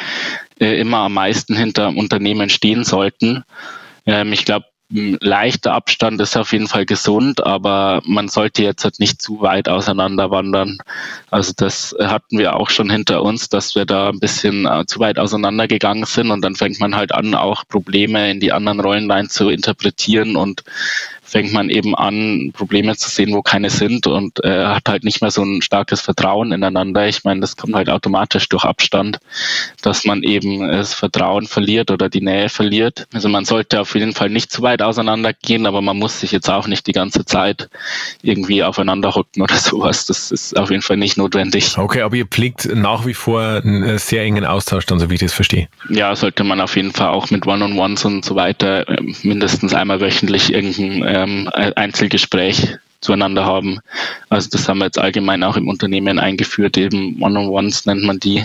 äh, 0.61 0.79
immer 0.79 0.99
am 0.99 1.15
meisten 1.15 1.57
hinter 1.57 1.89
Unternehmen 1.89 2.51
stehen 2.51 2.85
sollten. 2.85 3.45
Ähm, 4.07 4.33
ich 4.33 4.45
glaube, 4.45 4.67
leichter 4.91 5.73
Abstand 5.73 6.21
ist 6.21 6.37
auf 6.37 6.53
jeden 6.53 6.67
Fall 6.67 6.85
gesund, 6.85 7.45
aber 7.47 8.03
man 8.05 8.29
sollte 8.29 8.63
jetzt 8.63 8.83
halt 8.85 8.99
nicht 8.99 9.23
zu 9.23 9.41
weit 9.41 9.69
auseinander 9.69 10.31
wandern. 10.31 10.79
Also 11.31 11.53
das 11.57 11.95
hatten 12.01 12.39
wir 12.39 12.57
auch 12.57 12.71
schon 12.71 12.91
hinter 12.91 13.23
uns, 13.23 13.49
dass 13.49 13.77
wir 13.77 13.85
da 13.85 14.09
ein 14.09 14.19
bisschen 14.19 14.67
äh, 14.67 14.85
zu 14.87 14.99
weit 14.99 15.19
auseinandergegangen 15.19 16.05
sind 16.05 16.31
und 16.31 16.43
dann 16.43 16.57
fängt 16.57 16.81
man 16.81 16.97
halt 16.97 17.13
an, 17.13 17.35
auch 17.35 17.63
Probleme 17.69 18.31
in 18.31 18.41
die 18.41 18.53
anderen 18.53 18.81
Rollen 18.81 19.11
rein 19.11 19.29
zu 19.29 19.49
interpretieren 19.49 20.35
und 20.35 20.65
fängt 21.31 21.53
man 21.53 21.71
eben 21.71 21.95
an, 21.95 22.51
Probleme 22.53 22.97
zu 22.97 23.09
sehen, 23.09 23.33
wo 23.33 23.41
keine 23.41 23.71
sind 23.71 24.09
und 24.09 24.43
äh, 24.45 24.65
hat 24.67 24.89
halt 24.89 25.05
nicht 25.05 25.21
mehr 25.21 25.31
so 25.31 25.45
ein 25.45 25.63
starkes 25.63 26.01
Vertrauen 26.01 26.51
ineinander. 26.51 27.07
Ich 27.07 27.23
meine, 27.23 27.41
das 27.41 27.57
kommt 27.57 27.77
halt 27.77 27.89
automatisch 27.89 28.49
durch 28.49 28.65
Abstand, 28.65 29.21
dass 29.81 30.05
man 30.05 30.25
eben 30.25 30.67
das 30.67 30.93
Vertrauen 30.93 31.47
verliert 31.47 31.93
oder 31.93 32.09
die 32.09 32.21
Nähe 32.21 32.49
verliert. 32.49 33.07
Also 33.13 33.29
man 33.29 33.45
sollte 33.45 33.81
auf 33.81 33.95
jeden 33.95 34.13
Fall 34.13 34.29
nicht 34.29 34.51
zu 34.51 34.63
weit 34.63 34.83
auseinandergehen, 34.83 35.67
aber 35.67 35.81
man 35.83 35.99
muss 35.99 36.19
sich 36.19 36.33
jetzt 36.33 36.51
auch 36.51 36.67
nicht 36.67 36.89
die 36.89 36.93
ganze 36.93 37.25
Zeit 37.25 37.71
irgendwie 38.23 38.65
aufeinander 38.65 39.15
rücken 39.15 39.43
oder 39.43 39.55
sowas. 39.57 40.07
Das 40.07 40.33
ist 40.33 40.59
auf 40.59 40.71
jeden 40.71 40.83
Fall 40.83 40.97
nicht 40.97 41.17
notwendig. 41.17 41.79
Okay, 41.79 42.03
aber 42.03 42.17
ihr 42.17 42.27
pflegt 42.27 42.75
nach 42.75 43.07
wie 43.07 43.15
vor 43.15 43.41
einen 43.41 43.85
äh, 43.85 43.99
sehr 44.01 44.25
engen 44.25 44.45
Austausch, 44.45 44.85
dann 44.87 44.99
so 44.99 45.09
wie 45.11 45.15
ich 45.15 45.21
das 45.21 45.33
verstehe. 45.33 45.69
Ja, 45.89 46.17
sollte 46.17 46.43
man 46.43 46.61
auf 46.61 46.75
jeden 46.75 46.91
Fall 46.91 47.11
auch 47.11 47.31
mit 47.31 47.47
One-on-Ones 47.47 48.05
und 48.05 48.25
so 48.25 48.35
weiter 48.35 48.89
äh, 48.89 49.01
mindestens 49.23 49.75
einmal 49.75 50.01
wöchentlich 50.01 50.53
irgendein 50.53 51.05
äh, 51.05 51.20
ähm, 51.23 51.51
Einzelgespräch 51.53 52.77
zueinander 53.01 53.45
haben. 53.45 53.81
Also 54.29 54.49
das 54.51 54.69
haben 54.69 54.79
wir 54.79 54.87
jetzt 54.87 54.99
allgemein 54.99 55.43
auch 55.43 55.57
im 55.57 55.69
Unternehmen 55.69 56.19
eingeführt, 56.19 56.77
eben 56.77 57.21
One-on-Ones 57.23 57.87
nennt 57.87 58.03
man 58.03 58.21
die, 58.21 58.45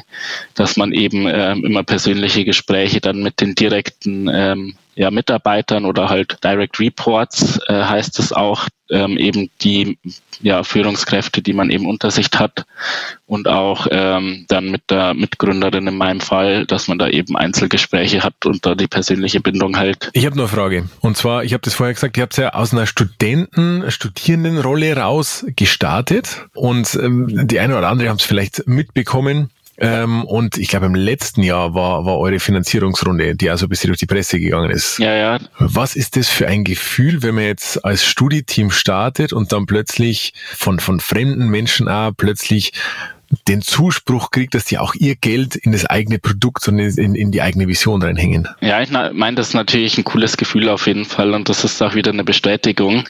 dass 0.53 0.77
man 0.77 0.93
eben 0.93 1.27
ähm, 1.27 1.65
immer 1.65 1.83
persönliche 1.83 2.45
Gespräche 2.45 3.01
dann 3.01 3.21
mit 3.21 3.41
den 3.41 3.55
direkten 3.55 4.29
ähm, 4.31 4.75
ja, 4.95 5.11
Mitarbeitern 5.11 5.85
oder 5.85 6.09
halt 6.09 6.43
Direct 6.43 6.79
Reports 6.79 7.59
äh, 7.67 7.83
heißt 7.83 8.19
es 8.19 8.31
auch, 8.31 8.67
ähm, 8.89 9.17
eben 9.17 9.49
die 9.61 9.97
ja, 10.41 10.63
Führungskräfte, 10.63 11.41
die 11.41 11.53
man 11.53 11.69
eben 11.69 11.87
unter 11.87 12.11
sich 12.11 12.27
hat 12.35 12.65
und 13.25 13.47
auch 13.47 13.87
ähm, 13.89 14.45
dann 14.47 14.69
mit 14.69 14.83
der 14.89 15.13
Mitgründerin 15.13 15.87
in 15.87 15.97
meinem 15.97 16.19
Fall, 16.19 16.65
dass 16.65 16.87
man 16.87 16.99
da 16.99 17.07
eben 17.07 17.35
Einzelgespräche 17.35 18.23
hat 18.23 18.45
und 18.45 18.65
da 18.65 18.75
die 18.75 18.87
persönliche 18.87 19.39
Bindung 19.39 19.75
hält. 19.75 20.09
Ich 20.13 20.25
habe 20.25 20.37
eine 20.37 20.47
Frage 20.47 20.87
und 21.01 21.17
zwar, 21.17 21.43
ich 21.43 21.53
habe 21.53 21.61
das 21.61 21.73
vorher 21.73 21.93
gesagt, 21.93 22.17
ihr 22.17 22.23
habt 22.23 22.37
ja 22.37 22.53
aus 22.53 22.73
einer 22.73 22.85
Studenten, 22.85 23.89
Studierendenrolle 23.89 24.95
raus 24.97 25.45
gestartet 25.55 26.45
und 26.53 26.95
ähm, 26.95 27.47
die 27.47 27.59
eine 27.59 27.77
oder 27.77 27.87
andere 27.87 28.09
haben 28.09 28.17
es 28.17 28.23
vielleicht 28.23 28.67
mitbekommen. 28.67 29.49
Ähm, 29.77 30.23
und 30.23 30.57
ich 30.57 30.69
glaube, 30.69 30.85
im 30.85 30.95
letzten 30.95 31.43
Jahr 31.43 31.73
war, 31.73 32.05
war 32.05 32.17
eure 32.17 32.39
Finanzierungsrunde, 32.39 33.35
die 33.35 33.49
also 33.49 33.65
ein 33.65 33.69
bisschen 33.69 33.89
durch 33.89 33.99
die 33.99 34.05
Presse 34.05 34.39
gegangen 34.39 34.71
ist. 34.71 34.99
Ja, 34.99 35.13
ja. 35.13 35.39
Was 35.59 35.95
ist 35.95 36.15
das 36.15 36.29
für 36.29 36.47
ein 36.47 36.63
Gefühl, 36.63 37.23
wenn 37.23 37.35
man 37.35 37.43
jetzt 37.43 37.83
als 37.83 38.05
Studieteam 38.05 38.71
startet 38.71 39.33
und 39.33 39.51
dann 39.51 39.65
plötzlich 39.65 40.33
von, 40.55 40.79
von 40.79 40.99
fremden 40.99 41.49
Menschen 41.49 41.89
auch 41.89 42.11
plötzlich 42.15 42.71
den 43.47 43.61
Zuspruch 43.61 44.31
kriegt, 44.31 44.53
dass 44.53 44.65
die 44.65 44.77
auch 44.77 44.93
ihr 44.95 45.15
Geld 45.15 45.55
in 45.55 45.71
das 45.71 45.85
eigene 45.85 46.19
Produkt 46.19 46.67
und 46.67 46.79
in, 46.79 47.15
in 47.15 47.31
die 47.31 47.41
eigene 47.41 47.67
Vision 47.67 48.01
reinhängen. 48.01 48.47
Ja, 48.61 48.81
ich 48.81 48.91
meine, 48.91 49.35
das 49.35 49.49
ist 49.49 49.53
natürlich 49.53 49.97
ein 49.97 50.03
cooles 50.03 50.37
Gefühl 50.37 50.69
auf 50.69 50.87
jeden 50.87 51.05
Fall 51.05 51.33
und 51.33 51.49
das 51.49 51.63
ist 51.63 51.81
auch 51.81 51.95
wieder 51.95 52.11
eine 52.11 52.23
Bestätigung. 52.23 53.07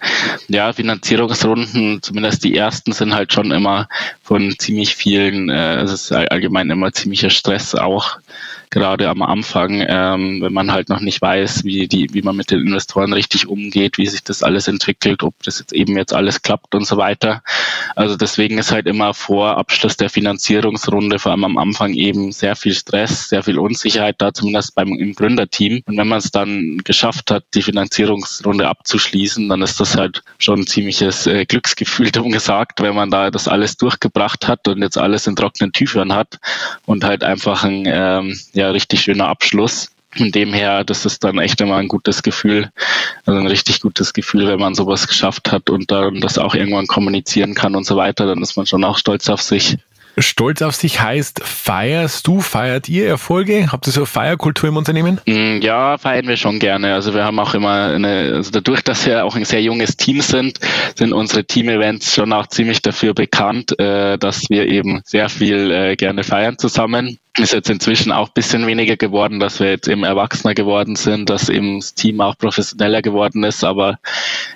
Ja, 0.47 0.73
Finanzierungsrunden, 0.73 2.01
zumindest 2.01 2.43
die 2.43 2.55
ersten, 2.55 2.91
sind 2.91 3.13
halt 3.13 3.33
schon 3.33 3.51
immer 3.51 3.87
von 4.23 4.55
ziemlich 4.57 4.95
vielen, 4.95 5.49
äh, 5.49 5.81
es 5.81 5.91
ist 5.91 6.11
allgemein 6.11 6.69
immer 6.69 6.91
ziemlicher 6.91 7.29
Stress 7.29 7.75
auch 7.75 8.17
gerade 8.75 9.07
am 9.07 9.21
Anfang, 9.21 9.85
ähm, 9.87 10.41
wenn 10.41 10.51
man 10.51 10.73
halt 10.73 10.89
noch 10.89 10.99
nicht 10.99 11.21
weiß, 11.21 11.63
wie 11.63 11.87
die, 11.87 12.13
wie 12.13 12.21
man 12.21 12.35
mit 12.35 12.51
den 12.51 12.59
Investoren 12.59 13.13
richtig 13.13 13.47
umgeht, 13.47 13.97
wie 13.97 14.05
sich 14.05 14.21
das 14.21 14.43
alles 14.43 14.67
entwickelt, 14.67 15.23
ob 15.23 15.33
das 15.43 15.59
jetzt 15.59 15.71
eben 15.71 15.95
jetzt 15.95 16.13
alles 16.13 16.41
klappt 16.41 16.75
und 16.75 16.85
so 16.85 16.97
weiter. 16.97 17.41
Also 17.95 18.17
deswegen 18.17 18.57
ist 18.57 18.73
halt 18.73 18.85
immer 18.85 19.13
vor 19.13 19.57
Abschluss 19.57 19.95
der 19.95 20.09
Finanzierungsrunde, 20.09 21.19
vor 21.19 21.31
allem 21.31 21.45
am 21.45 21.57
Anfang 21.57 21.93
eben 21.93 22.33
sehr 22.33 22.57
viel 22.57 22.73
Stress, 22.73 23.29
sehr 23.29 23.43
viel 23.43 23.57
Unsicherheit 23.57 24.17
da, 24.17 24.33
zumindest 24.33 24.75
beim 24.75 24.89
im 24.89 25.15
Gründerteam. 25.15 25.81
Und 25.85 25.97
wenn 25.97 26.09
man 26.09 26.19
es 26.19 26.31
dann 26.31 26.79
geschafft 26.83 27.31
hat, 27.31 27.45
die 27.53 27.61
Finanzierungsrunde 27.61 28.67
abzuschließen, 28.67 29.47
dann 29.47 29.61
ist 29.61 29.79
das 29.79 29.95
halt 29.95 30.21
schon 30.37 30.59
ein 30.59 30.67
ziemliches 30.67 31.27
äh, 31.27 31.45
Glücksgefühl, 31.45 32.11
darum 32.11 32.33
gesagt, 32.33 32.81
wenn 32.81 32.93
man 32.93 33.09
da 33.09 33.31
das 33.31 33.47
alles 33.47 33.77
durchgebracht 33.77 34.49
hat 34.49 34.67
und 34.67 34.81
jetzt 34.81 34.97
alles 34.97 35.27
in 35.27 35.37
trockenen 35.37 35.71
Tüchern 35.71 36.13
hat 36.13 36.39
und 36.85 37.05
halt 37.05 37.23
einfach 37.23 37.63
ein 37.63 37.83
ähm, 37.85 38.37
ja, 38.51 38.64
ja 38.65 38.71
richtig 38.71 39.01
schöner 39.01 39.27
Abschluss. 39.27 39.91
Von 40.15 40.31
dem 40.31 40.53
her, 40.53 40.85
das 40.85 41.05
ist 41.05 41.23
dann 41.25 41.39
echt 41.39 41.59
immer 41.59 41.75
ein 41.75 41.89
gutes 41.89 42.23
Gefühl, 42.23 42.69
also 43.25 43.37
ein 43.37 43.47
richtig 43.47 43.81
gutes 43.81 44.13
Gefühl, 44.13 44.47
wenn 44.47 44.59
man 44.59 44.73
sowas 44.73 45.07
geschafft 45.07 45.51
hat 45.51 45.69
und 45.69 45.91
dann 45.91 46.21
das 46.21 46.37
auch 46.37 46.55
irgendwann 46.55 46.87
kommunizieren 46.87 47.53
kann 47.53 47.75
und 47.75 47.85
so 47.85 47.97
weiter, 47.97 48.25
dann 48.25 48.41
ist 48.41 48.55
man 48.55 48.65
schon 48.65 48.85
auch 48.85 48.97
stolz 48.97 49.27
auf 49.27 49.41
sich. 49.41 49.77
Stolz 50.17 50.61
auf 50.61 50.75
sich 50.75 51.01
heißt, 51.01 51.41
feierst 51.43 52.25
du, 52.25 52.39
feiert 52.39 52.87
ihr 52.87 53.07
Erfolge? 53.07 53.71
Habt 53.71 53.87
ihr 53.87 53.91
so 53.91 54.05
Feierkultur 54.05 54.69
im 54.69 54.77
Unternehmen? 54.77 55.19
Mm, 55.25 55.59
ja, 55.61 55.97
feiern 55.97 56.27
wir 56.27 56.37
schon 56.37 56.59
gerne. 56.59 56.93
Also 56.93 57.13
wir 57.13 57.25
haben 57.25 57.37
auch 57.39 57.53
immer 57.53 57.87
eine, 57.87 58.31
also 58.35 58.51
dadurch, 58.51 58.81
dass 58.81 59.05
wir 59.05 59.25
auch 59.25 59.35
ein 59.35 59.43
sehr 59.43 59.61
junges 59.61 59.97
Team 59.97 60.21
sind, 60.21 60.59
sind 60.95 61.11
unsere 61.11 61.43
Team-Events 61.43 62.15
schon 62.15 62.31
auch 62.31 62.47
ziemlich 62.47 62.81
dafür 62.81 63.13
bekannt, 63.13 63.77
äh, 63.77 64.17
dass 64.17 64.49
wir 64.49 64.67
eben 64.67 65.01
sehr 65.03 65.27
viel 65.27 65.71
äh, 65.71 65.95
gerne 65.97 66.23
feiern 66.23 66.57
zusammen 66.57 67.19
ist 67.39 67.53
jetzt 67.53 67.69
inzwischen 67.69 68.11
auch 68.11 68.29
bisschen 68.29 68.67
weniger 68.67 68.97
geworden, 68.97 69.39
dass 69.39 69.59
wir 69.59 69.69
jetzt 69.69 69.87
eben 69.87 70.03
erwachsener 70.03 70.53
geworden 70.53 70.95
sind, 70.95 71.29
dass 71.29 71.49
eben 71.49 71.79
das 71.79 71.93
Team 71.93 72.21
auch 72.21 72.37
professioneller 72.37 73.01
geworden 73.01 73.43
ist, 73.43 73.63
aber 73.63 73.99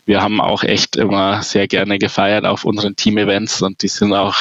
wir 0.06 0.22
haben 0.22 0.42
auch 0.42 0.64
echt 0.64 0.96
immer 0.96 1.42
sehr 1.44 1.68
gerne 1.68 2.00
gefeiert 2.00 2.46
auf 2.46 2.66
unseren 2.66 2.96
Team-Events 2.96 3.62
und 3.62 3.82
die 3.84 3.88
sind 3.88 4.14
auch 4.14 4.36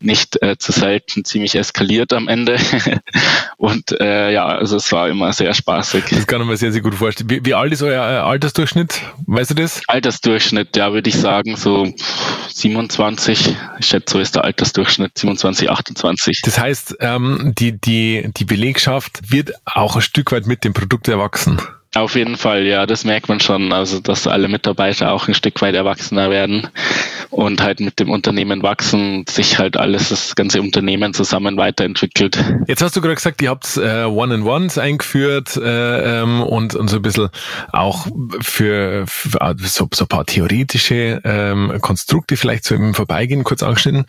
nicht 0.00 0.40
äh, 0.42 0.56
zu 0.58 0.72
selten 0.72 1.24
ziemlich 1.24 1.54
eskaliert 1.54 2.12
am 2.12 2.28
Ende. 2.28 2.58
und 3.66 4.00
äh, 4.00 4.32
ja, 4.32 4.46
also 4.46 4.76
es 4.76 4.90
war 4.92 5.08
immer 5.08 5.32
sehr 5.32 5.52
spaßig. 5.52 6.04
Das 6.10 6.26
kann 6.26 6.38
man 6.38 6.48
mir 6.48 6.56
sehr, 6.56 6.72
sehr 6.72 6.80
gut 6.80 6.94
vorstellen. 6.94 7.28
Wie, 7.28 7.44
wie 7.44 7.54
alt 7.54 7.72
ist 7.72 7.82
euer 7.82 8.02
äh, 8.02 8.18
Altersdurchschnitt? 8.18 9.02
Weißt 9.26 9.50
du 9.50 9.54
das? 9.54 9.82
Altersdurchschnitt, 9.86 10.76
ja, 10.76 10.92
würde 10.92 11.10
ich 11.10 11.16
sagen, 11.16 11.56
so 11.56 11.92
27. 12.54 13.56
Ich 13.78 13.86
schätze, 13.86 14.12
so 14.12 14.20
ist 14.20 14.36
der 14.36 14.44
Altersdurchschnitt, 14.44 15.18
27, 15.18 15.70
28. 15.70 16.40
Das 16.44 16.58
heißt, 16.58 16.96
ähm, 17.00 17.52
die 17.58 17.66
die, 17.66 17.80
die, 17.80 18.30
die 18.36 18.44
Belegschaft 18.44 19.30
wird 19.30 19.52
auch 19.64 19.96
ein 19.96 20.02
Stück 20.02 20.32
weit 20.32 20.46
mit 20.46 20.64
dem 20.64 20.72
Produkt 20.72 21.08
erwachsen. 21.08 21.60
Auf 21.96 22.14
jeden 22.14 22.36
Fall, 22.36 22.66
ja, 22.66 22.84
das 22.84 23.04
merkt 23.04 23.30
man 23.30 23.40
schon. 23.40 23.72
Also, 23.72 24.00
dass 24.00 24.26
alle 24.26 24.48
Mitarbeiter 24.48 25.12
auch 25.12 25.28
ein 25.28 25.34
Stück 25.34 25.62
weit 25.62 25.74
erwachsener 25.74 26.28
werden 26.28 26.68
und 27.30 27.62
halt 27.62 27.80
mit 27.80 27.98
dem 27.98 28.10
Unternehmen 28.10 28.62
wachsen, 28.62 29.24
sich 29.26 29.58
halt 29.58 29.78
alles, 29.78 30.10
das 30.10 30.34
ganze 30.36 30.60
Unternehmen 30.60 31.14
zusammen 31.14 31.56
weiterentwickelt. 31.56 32.38
Jetzt 32.66 32.82
hast 32.82 32.96
du 32.96 33.00
gerade 33.00 33.14
gesagt, 33.14 33.40
ihr 33.40 33.48
habt 33.48 33.78
äh, 33.78 34.04
One-in-Ones 34.04 34.76
eingeführt 34.76 35.56
äh, 35.56 36.20
ähm, 36.20 36.42
und, 36.42 36.74
und 36.74 36.88
so 36.88 36.96
ein 36.96 37.02
bisschen 37.02 37.30
auch 37.72 38.06
für, 38.42 39.04
für 39.06 39.40
äh, 39.40 39.54
so, 39.56 39.88
so 39.90 40.04
ein 40.04 40.08
paar 40.08 40.26
theoretische 40.26 41.22
ähm, 41.24 41.78
Konstrukte 41.80 42.36
vielleicht 42.36 42.64
so 42.64 42.74
im 42.74 42.92
Vorbeigehen 42.92 43.42
kurz 43.42 43.62
angeschnitten. 43.62 44.04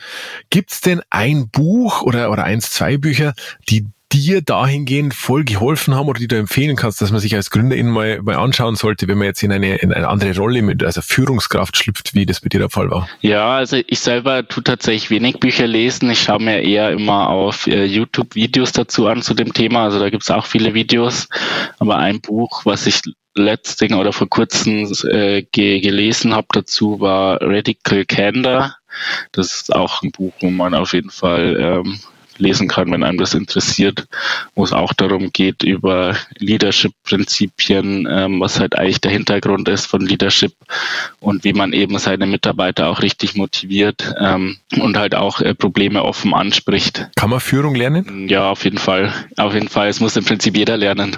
Gibt 0.50 0.73
es 0.73 0.82
denn 0.82 1.02
ein 1.10 1.50
Buch 1.50 2.02
oder, 2.02 2.32
oder 2.32 2.43
eins, 2.43 2.69
zwei 2.69 2.97
Bücher, 2.97 3.34
die 3.69 3.86
dir 4.12 4.41
dahingehend 4.41 5.13
voll 5.13 5.43
geholfen 5.43 5.96
haben 5.96 6.08
oder 6.08 6.20
die 6.20 6.28
du 6.28 6.38
empfehlen 6.38 6.76
kannst, 6.76 7.02
dass 7.02 7.12
man 7.12 7.20
sich 7.20 7.36
als 7.36 7.50
Gründerin 7.50 7.89
mal, 7.89 8.22
mal 8.22 8.36
anschauen 8.36 8.76
sollte, 8.76 9.08
wenn 9.08 9.17
man 9.17 9.28
jetzt 9.28 9.43
in 9.43 9.52
eine, 9.52 9.76
in 9.78 9.91
eine 9.91 10.08
andere 10.08 10.36
Rolle 10.36 10.62
mit, 10.62 10.84
also 10.84 11.02
Führungskraft 11.02 11.76
schlüpft, 11.78 12.13
wie 12.13 12.26
das 12.26 12.39
bei 12.39 12.50
dir 12.50 12.60
der 12.60 12.70
Fall 12.70 12.89
war? 12.89 13.10
Ja, 13.22 13.58
also 13.58 13.78
ich 13.86 14.00
selber 14.00 14.48
tue 14.48 14.63
tatsächlich 14.63 15.10
wenig 15.10 15.39
Bücher 15.39 15.67
lesen. 15.67 16.10
Ich 16.10 16.22
schaue 16.22 16.41
mir 16.41 16.62
eher 16.62 16.91
immer 16.91 17.30
auf 17.30 17.67
äh, 17.67 17.86
YouTube 17.86 18.36
Videos 18.36 18.72
dazu 18.72 19.08
an 19.08 19.22
zu 19.22 19.34
dem 19.34 19.54
Thema. 19.54 19.84
Also 19.84 20.00
da 20.00 20.10
gibt 20.10 20.24
es 20.24 20.32
auch 20.32 20.46
viele 20.46 20.74
Videos. 20.74 21.28
Aber 21.80 21.98
ein 21.98 22.22
Buch, 22.22 22.65
was 22.65 22.88
ich 22.88 23.02
letzten 23.36 23.93
oder 23.93 24.13
vor 24.13 24.30
kurzem 24.30 24.91
äh, 25.10 25.43
ge 25.43 25.80
gelesen 25.80 26.34
habe 26.34 26.48
dazu, 26.52 27.00
war 27.00 27.41
Radical 27.41 28.06
Candor. 28.06 28.76
Das 29.32 29.54
ist 29.54 29.76
auch 29.76 30.02
ein 30.02 30.12
Buch, 30.12 30.34
wo 30.39 30.50
man 30.50 30.74
auf 30.74 30.93
jeden 30.93 31.12
Fall 31.12 31.58
ähm, 31.60 32.00
lesen 32.39 32.67
kann, 32.67 32.91
wenn 32.91 33.04
einem 33.04 33.17
das 33.17 33.34
interessiert, 33.34 34.08
wo 34.56 34.63
es 34.63 34.73
auch 34.73 34.93
darum 34.93 35.32
geht, 35.32 35.63
über 35.63 36.15
Leadership-Prinzipien, 36.38 38.08
ähm, 38.10 38.39
was 38.39 38.60
halt 38.60 38.78
eigentlich 38.78 39.02
der 39.02 39.12
Hintergrund 39.12 39.67
ist 39.69 39.86
von 39.86 40.02
Leadership 40.02 40.54
und 41.19 41.43
wie 41.43 41.54
man 41.54 41.73
eben 41.73 41.97
seine 42.00 42.26
Mitarbeiter 42.26 42.88
auch 42.88 43.02
richtig 43.02 43.36
motiviert 43.36 44.13
ähm, 44.19 44.58
und 44.80 44.97
halt 44.97 45.15
auch 45.15 45.41
äh, 45.41 45.54
Probleme 45.54 46.04
offen 46.04 46.34
anspricht. 46.34 47.10
Kann 47.15 47.30
man 47.30 47.39
Führung 47.39 47.76
lernen? 47.76 48.28
Ja, 48.28 48.50
auf 48.50 48.63
jeden 48.63 48.78
Fall. 48.78 49.13
Auf 49.38 49.54
jeden 49.54 49.69
Fall. 49.69 49.89
Es 49.89 50.00
muss 50.00 50.15
im 50.15 50.26
Prinzip 50.26 50.58
jeder 50.58 50.78
lernen. 50.78 51.17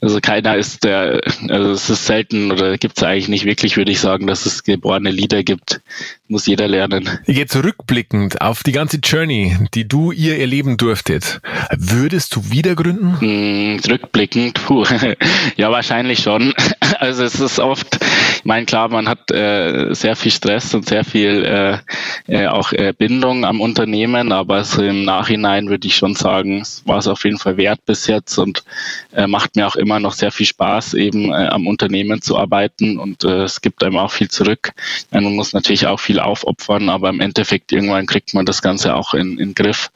Also 0.00 0.20
keiner 0.20 0.56
ist 0.56 0.84
der, 0.84 1.20
also 1.48 1.70
es 1.72 1.90
ist 1.90 2.06
selten 2.06 2.52
oder 2.52 2.78
gibt 2.78 2.96
es 2.96 3.02
eigentlich 3.02 3.28
nicht 3.28 3.44
wirklich, 3.44 3.76
würde 3.76 3.92
ich 3.92 4.00
sagen, 4.00 4.26
dass 4.26 4.46
es 4.46 4.64
geborene 4.64 5.10
Leader 5.10 5.42
gibt. 5.42 5.80
Muss 6.28 6.46
jeder 6.46 6.66
lernen. 6.66 7.08
Jetzt 7.26 7.54
rückblickend 7.54 8.40
auf 8.40 8.64
die 8.64 8.72
ganze 8.72 8.96
Journey, 8.96 9.56
die 9.74 9.86
du 9.86 10.10
ihr 10.10 10.38
erleben 10.38 10.76
durftet, 10.76 11.40
würdest 11.76 12.34
du 12.34 12.50
wieder 12.50 12.74
gründen? 12.74 13.20
Hm, 13.20 13.80
rückblickend, 13.88 14.54
puh. 14.66 14.84
ja, 15.56 15.70
wahrscheinlich 15.70 16.20
schon. 16.20 16.52
Also 16.98 17.24
es 17.24 17.40
ist 17.40 17.58
oft, 17.58 17.98
ich 18.38 18.44
meine, 18.44 18.64
klar, 18.64 18.88
man 18.88 19.08
hat 19.08 19.30
äh, 19.30 19.92
sehr 19.92 20.16
viel 20.16 20.30
Stress 20.30 20.72
und 20.72 20.88
sehr 20.88 21.04
viel 21.04 21.44
äh, 21.44 21.78
äh, 22.26 22.46
auch 22.46 22.72
äh, 22.72 22.94
Bindung 22.96 23.44
am 23.44 23.60
Unternehmen, 23.60 24.32
aber 24.32 24.64
so 24.64 24.82
im 24.82 25.04
Nachhinein 25.04 25.68
würde 25.68 25.86
ich 25.86 25.96
schon 25.96 26.14
sagen, 26.14 26.60
es 26.60 26.82
war 26.86 26.98
es 26.98 27.08
auf 27.08 27.24
jeden 27.24 27.38
Fall 27.38 27.56
wert 27.56 27.80
bis 27.86 28.06
jetzt 28.06 28.38
und 28.38 28.64
äh, 29.12 29.26
macht 29.26 29.56
mir 29.56 29.66
auch 29.66 29.75
immer 29.76 30.00
noch 30.00 30.12
sehr 30.12 30.30
viel 30.30 30.46
Spaß, 30.46 30.94
eben 30.94 31.32
äh, 31.32 31.48
am 31.48 31.66
Unternehmen 31.66 32.22
zu 32.22 32.36
arbeiten 32.36 32.98
und 32.98 33.24
äh, 33.24 33.42
es 33.42 33.60
gibt 33.60 33.82
einem 33.82 33.98
auch 33.98 34.12
viel 34.12 34.28
zurück. 34.28 34.72
Man 35.10 35.24
muss 35.34 35.52
natürlich 35.52 35.86
auch 35.86 36.00
viel 36.00 36.20
aufopfern, 36.20 36.88
aber 36.88 37.08
im 37.10 37.20
Endeffekt 37.20 37.72
irgendwann 37.72 38.06
kriegt 38.06 38.34
man 38.34 38.46
das 38.46 38.62
Ganze 38.62 38.94
auch 38.94 39.14
in, 39.14 39.38
in 39.38 39.54
Griff 39.54 39.90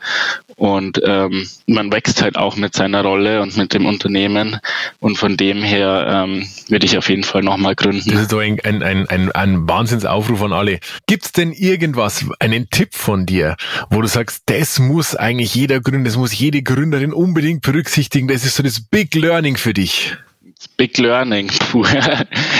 und 0.61 1.01
ähm, 1.07 1.49
man 1.66 1.90
wächst 1.90 2.21
halt 2.21 2.37
auch 2.37 2.55
mit 2.55 2.75
seiner 2.75 3.03
Rolle 3.03 3.40
und 3.40 3.57
mit 3.57 3.73
dem 3.73 3.87
Unternehmen. 3.87 4.61
Und 4.99 5.16
von 5.16 5.38
dem 5.38 5.62
her 5.62 6.27
ähm, 6.29 6.47
würde 6.69 6.85
ich 6.85 6.99
auf 6.99 7.09
jeden 7.09 7.25
Fall 7.25 7.43
nochmal 7.43 7.75
gründen. 7.75 8.11
Das 8.11 8.21
ist 8.21 8.33
doch 8.33 8.40
ein, 8.40 8.61
ein, 8.61 8.83
ein, 8.83 9.09
ein, 9.09 9.33
ein 9.33 9.66
Wahnsinnsaufruf 9.66 10.43
an 10.43 10.53
alle. 10.53 10.81
Gibt 11.07 11.25
es 11.25 11.33
denn 11.33 11.53
irgendwas, 11.53 12.27
einen 12.40 12.69
Tipp 12.69 12.95
von 12.95 13.25
dir, 13.25 13.57
wo 13.88 14.03
du 14.03 14.07
sagst, 14.07 14.43
das 14.47 14.79
muss 14.79 15.16
eigentlich 15.16 15.55
jeder 15.55 15.81
Gründer, 15.81 16.11
das 16.11 16.19
muss 16.19 16.38
jede 16.38 16.62
Gründerin 16.62 17.14
unbedingt 17.14 17.62
berücksichtigen, 17.62 18.29
das 18.29 18.45
ist 18.45 18.57
so 18.57 18.62
das 18.62 18.81
Big 18.81 19.14
Learning 19.14 19.57
für 19.57 19.69
dich? 19.72 20.16
Big 20.77 20.99
Learning. 20.99 21.49
Puh. 21.70 21.85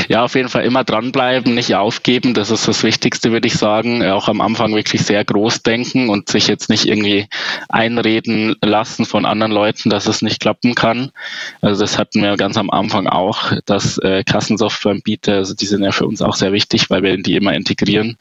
ja, 0.09 0.25
auf 0.25 0.35
jeden 0.35 0.49
Fall 0.49 0.65
immer 0.65 0.85
dranbleiben, 0.85 1.55
nicht 1.55 1.75
aufgeben. 1.75 2.35
Das 2.35 2.51
ist 2.51 2.69
das 2.69 2.83
Wichtigste, 2.83 3.33
würde 3.33 3.47
ich 3.47 3.55
sagen. 3.55 4.05
Auch 4.05 4.29
am 4.29 4.41
Anfang 4.41 4.75
wirklich 4.75 5.03
sehr 5.03 5.25
groß 5.25 5.63
denken 5.63 6.09
und 6.09 6.29
sich 6.29 6.47
jetzt 6.47 6.71
nicht 6.71 6.87
irgendwie 6.87 7.29
einreden 7.69 8.57
lassen 8.63 9.05
von 9.05 9.27
anderen 9.27 9.53
Leuten, 9.53 9.91
dass 9.91 10.07
es 10.07 10.23
nicht 10.23 10.41
klappen 10.41 10.75
kann. 10.75 11.13
Also 11.61 11.83
das 11.83 11.99
hatten 11.99 12.23
wir 12.23 12.37
ganz 12.37 12.57
am 12.57 12.71
Anfang 12.71 13.07
auch, 13.07 13.53
dass 13.67 13.99
äh, 13.99 14.25
Kassensoftwareanbieter, 14.25 15.35
also 15.35 15.55
die 15.55 15.67
sind 15.67 15.83
ja 15.83 15.93
für 15.93 16.07
uns 16.07 16.23
auch 16.23 16.35
sehr 16.35 16.53
wichtig, 16.53 16.91
weil 16.91 17.03
wir 17.03 17.17
die 17.17 17.37
immer 17.37 17.55
integrieren, 17.55 18.17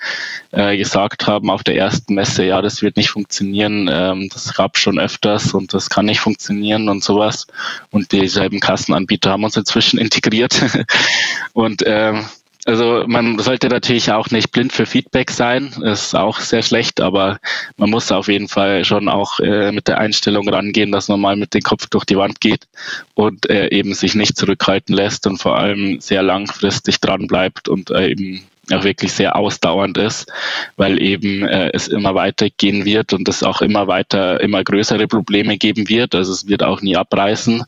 äh, 0.52 0.78
gesagt 0.78 1.28
haben 1.28 1.50
auf 1.50 1.64
der 1.64 1.76
ersten 1.76 2.16
Messe, 2.16 2.46
ja, 2.46 2.62
das 2.62 2.82
wird 2.82 2.98
nicht 2.98 3.10
funktionieren. 3.10 3.90
Ähm, 3.92 4.30
das 4.34 4.54
gab 4.54 4.78
schon 4.78 5.00
öfters 5.00 5.54
und 5.54 5.74
das 5.74 5.90
kann 5.90 6.06
nicht 6.06 6.20
funktionieren 6.20 6.90
und 6.90 7.04
sowas. 7.04 7.48
Und 7.92 8.12
dieselben 8.12 8.60
Kassenanbieter 8.60 9.32
haben 9.32 9.44
uns 9.44 9.56
jetzt 9.56 9.69
inzwischen 9.70 10.00
integriert. 10.00 10.60
Und 11.54 11.84
ähm, 11.86 12.26
also 12.66 13.04
man 13.08 13.40
sollte 13.40 13.70
natürlich 13.70 14.12
auch 14.12 14.30
nicht 14.32 14.52
blind 14.52 14.74
für 14.74 14.86
Feedback 14.86 15.32
sein, 15.32 15.74
das 15.80 16.08
ist 16.08 16.16
auch 16.16 16.40
sehr 16.40 16.62
schlecht, 16.62 17.00
aber 17.02 17.40
man 17.78 17.90
muss 17.90 18.12
auf 18.12 18.28
jeden 18.28 18.48
Fall 18.50 18.84
schon 18.84 19.08
auch 19.08 19.40
äh, 19.40 19.72
mit 19.72 19.88
der 19.88 19.98
Einstellung 19.98 20.48
rangehen, 20.50 20.92
dass 20.92 21.08
man 21.08 21.22
mal 21.22 21.36
mit 21.36 21.54
dem 21.54 21.62
Kopf 21.62 21.88
durch 21.88 22.04
die 22.04 22.18
Wand 22.18 22.42
geht 22.42 22.68
und 23.14 23.50
äh, 23.50 23.70
eben 23.70 23.94
sich 23.94 24.14
nicht 24.14 24.38
zurückhalten 24.38 24.94
lässt 24.94 25.26
und 25.26 25.38
vor 25.42 25.58
allem 25.58 26.02
sehr 26.02 26.22
langfristig 26.22 27.00
dran 27.00 27.28
bleibt 27.28 27.70
und 27.70 27.92
äh, 27.92 28.10
eben 28.10 28.44
auch 28.74 28.84
wirklich 28.84 29.12
sehr 29.12 29.36
ausdauernd 29.36 29.98
ist, 29.98 30.32
weil 30.78 31.02
eben 31.02 31.44
äh, 31.44 31.70
es 31.74 31.88
immer 31.88 32.16
weitergehen 32.16 32.86
wird 32.86 33.14
und 33.14 33.28
es 33.28 33.44
auch 33.44 33.62
immer 33.62 33.88
weiter, 33.88 34.40
immer 34.42 34.64
größere 34.64 35.08
Probleme 35.08 35.58
geben 35.58 35.90
wird. 35.90 36.16
Also 36.16 36.32
es 36.32 36.48
wird 36.48 36.64
auch 36.64 36.82
nie 36.82 36.96
abreißen. 36.96 37.64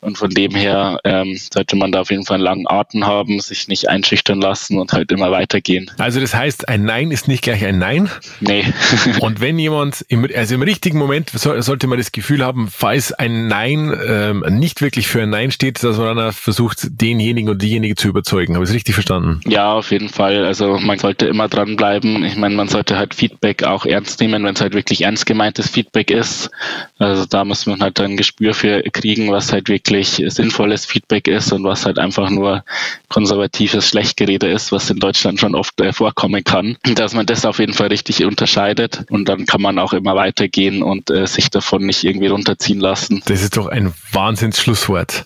Und 0.00 0.18
von 0.18 0.30
dem 0.30 0.54
her 0.54 0.98
ähm, 1.04 1.38
sollte 1.52 1.76
man 1.76 1.92
da 1.92 2.00
auf 2.00 2.10
jeden 2.10 2.24
Fall 2.24 2.36
einen 2.36 2.44
langen 2.44 2.66
Atem 2.68 3.06
haben, 3.06 3.40
sich 3.40 3.68
nicht 3.68 3.88
einschüchtern 3.88 4.40
lassen 4.40 4.78
und 4.78 4.92
halt 4.92 5.10
immer 5.12 5.30
weitergehen. 5.30 5.90
Also 5.98 6.20
das 6.20 6.34
heißt, 6.34 6.68
ein 6.68 6.84
Nein 6.84 7.10
ist 7.10 7.28
nicht 7.28 7.42
gleich 7.42 7.64
ein 7.64 7.78
Nein? 7.78 8.10
Nee. 8.40 8.64
und 9.20 9.40
wenn 9.40 9.58
jemand, 9.58 10.04
im, 10.08 10.28
also 10.34 10.54
im 10.54 10.62
richtigen 10.62 10.98
Moment 10.98 11.30
so, 11.30 11.60
sollte 11.60 11.86
man 11.86 11.98
das 11.98 12.12
Gefühl 12.12 12.44
haben, 12.44 12.68
falls 12.70 13.12
ein 13.12 13.48
Nein 13.48 13.96
ähm, 14.06 14.44
nicht 14.48 14.80
wirklich 14.80 15.08
für 15.08 15.22
ein 15.22 15.30
Nein 15.30 15.50
steht, 15.50 15.82
dass 15.82 15.98
man 15.98 16.16
dann 16.16 16.32
versucht, 16.32 17.00
denjenigen 17.00 17.50
oder 17.50 17.58
diejenige 17.58 17.94
zu 17.94 18.08
überzeugen. 18.08 18.54
Habe 18.54 18.64
ich 18.64 18.70
es 18.70 18.74
richtig 18.74 18.94
verstanden? 18.94 19.40
Ja, 19.46 19.72
auf 19.72 19.90
jeden 19.90 20.08
Fall. 20.08 20.37
Also 20.44 20.78
man 20.78 20.98
sollte 20.98 21.26
immer 21.26 21.48
dranbleiben. 21.48 22.24
Ich 22.24 22.36
meine, 22.36 22.54
man 22.54 22.68
sollte 22.68 22.96
halt 22.96 23.14
Feedback 23.14 23.62
auch 23.62 23.86
ernst 23.86 24.20
nehmen, 24.20 24.44
wenn 24.44 24.54
es 24.54 24.60
halt 24.60 24.74
wirklich 24.74 25.02
ernst 25.02 25.26
gemeintes 25.26 25.68
Feedback 25.68 26.10
ist. 26.10 26.50
Also 26.98 27.26
da 27.26 27.44
muss 27.44 27.66
man 27.66 27.80
halt 27.80 28.00
ein 28.00 28.16
Gespür 28.16 28.54
für 28.54 28.82
kriegen, 28.92 29.30
was 29.30 29.52
halt 29.52 29.68
wirklich 29.68 30.22
sinnvolles 30.26 30.86
Feedback 30.86 31.28
ist 31.28 31.52
und 31.52 31.64
was 31.64 31.86
halt 31.86 31.98
einfach 31.98 32.30
nur 32.30 32.64
konservatives 33.08 33.88
Schlechtgerede 33.88 34.48
ist, 34.48 34.72
was 34.72 34.90
in 34.90 34.98
Deutschland 34.98 35.40
schon 35.40 35.54
oft 35.54 35.80
äh, 35.80 35.92
vorkommen 35.92 36.44
kann. 36.44 36.76
Dass 36.94 37.14
man 37.14 37.26
das 37.26 37.44
auf 37.44 37.58
jeden 37.58 37.74
Fall 37.74 37.88
richtig 37.88 38.24
unterscheidet 38.24 39.04
und 39.10 39.28
dann 39.28 39.46
kann 39.46 39.62
man 39.62 39.78
auch 39.78 39.92
immer 39.92 40.16
weitergehen 40.16 40.82
und 40.82 41.10
äh, 41.10 41.26
sich 41.26 41.50
davon 41.50 41.86
nicht 41.86 42.04
irgendwie 42.04 42.28
runterziehen 42.28 42.80
lassen. 42.80 43.22
Das 43.26 43.42
ist 43.42 43.56
doch 43.56 43.66
ein 43.66 43.92
Wahnsinnsschlusswort. 44.12 45.24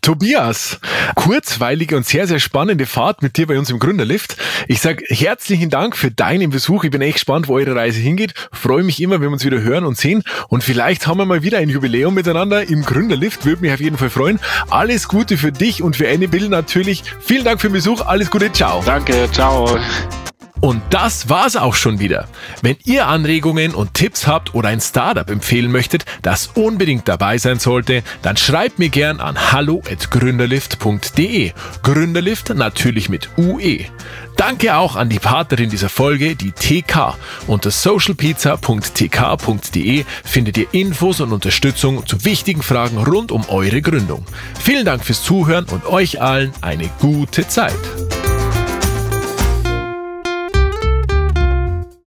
Tobias, 0.00 0.80
kurzweilige 1.14 1.96
und 1.96 2.06
sehr, 2.06 2.26
sehr 2.26 2.38
spannende 2.38 2.86
Fahrt 2.86 3.22
mit 3.22 3.36
dir 3.36 3.46
bei 3.46 3.58
uns 3.58 3.70
im 3.70 3.78
Gründerlift. 3.78 4.36
Ich 4.68 4.80
sage 4.80 5.04
herzlichen 5.08 5.70
Dank 5.70 5.96
für 5.96 6.10
deinen 6.10 6.50
Besuch. 6.50 6.84
Ich 6.84 6.90
bin 6.90 7.02
echt 7.02 7.14
gespannt, 7.14 7.48
wo 7.48 7.54
eure 7.54 7.74
Reise 7.74 8.00
hingeht. 8.00 8.34
Freue 8.52 8.82
mich 8.82 9.00
immer, 9.00 9.16
wenn 9.16 9.28
wir 9.28 9.30
uns 9.30 9.44
wieder 9.44 9.60
hören 9.60 9.84
und 9.84 9.96
sehen. 9.96 10.22
Und 10.48 10.64
vielleicht 10.64 11.06
haben 11.06 11.18
wir 11.18 11.26
mal 11.26 11.42
wieder 11.42 11.58
ein 11.58 11.68
Jubiläum 11.68 12.14
miteinander 12.14 12.68
im 12.68 12.82
Gründerlift. 12.82 13.44
Würde 13.44 13.62
mich 13.62 13.72
auf 13.72 13.80
jeden 13.80 13.98
Fall 13.98 14.10
freuen. 14.10 14.40
Alles 14.70 15.08
Gute 15.08 15.36
für 15.36 15.52
dich 15.52 15.82
und 15.82 15.96
für 15.96 16.08
Annie 16.08 16.28
Bill 16.28 16.48
natürlich. 16.48 17.02
Vielen 17.20 17.44
Dank 17.44 17.60
für 17.60 17.68
den 17.68 17.74
Besuch. 17.74 18.04
Alles 18.06 18.30
Gute. 18.30 18.52
Ciao. 18.52 18.82
Danke. 18.84 19.28
Ciao. 19.32 19.78
Und 20.62 20.80
das 20.90 21.28
war's 21.28 21.56
auch 21.56 21.74
schon 21.74 21.98
wieder. 21.98 22.28
Wenn 22.62 22.76
ihr 22.84 23.08
Anregungen 23.08 23.74
und 23.74 23.94
Tipps 23.94 24.28
habt 24.28 24.54
oder 24.54 24.68
ein 24.68 24.80
Startup 24.80 25.28
empfehlen 25.28 25.72
möchtet, 25.72 26.04
das 26.22 26.50
unbedingt 26.54 27.08
dabei 27.08 27.36
sein 27.36 27.58
sollte, 27.58 28.04
dann 28.22 28.36
schreibt 28.36 28.78
mir 28.78 28.88
gern 28.88 29.18
an 29.18 29.50
hallo@gründerlift.de. 29.50 31.50
Gründerlift 31.82 32.54
natürlich 32.54 33.08
mit 33.08 33.28
UE. 33.36 33.86
Danke 34.36 34.76
auch 34.76 34.94
an 34.94 35.08
die 35.08 35.18
Partnerin 35.18 35.68
dieser 35.68 35.88
Folge, 35.88 36.36
die 36.36 36.52
TK. 36.52 37.16
Unter 37.48 37.72
socialpizza.tk.de 37.72 40.04
findet 40.24 40.58
ihr 40.58 40.66
Infos 40.70 41.20
und 41.20 41.32
Unterstützung 41.32 42.06
zu 42.06 42.24
wichtigen 42.24 42.62
Fragen 42.62 42.98
rund 42.98 43.32
um 43.32 43.48
eure 43.48 43.82
Gründung. 43.82 44.24
Vielen 44.60 44.84
Dank 44.84 45.04
fürs 45.04 45.24
Zuhören 45.24 45.64
und 45.64 45.86
euch 45.86 46.22
allen 46.22 46.52
eine 46.60 46.88
gute 47.00 47.48
Zeit. 47.48 47.74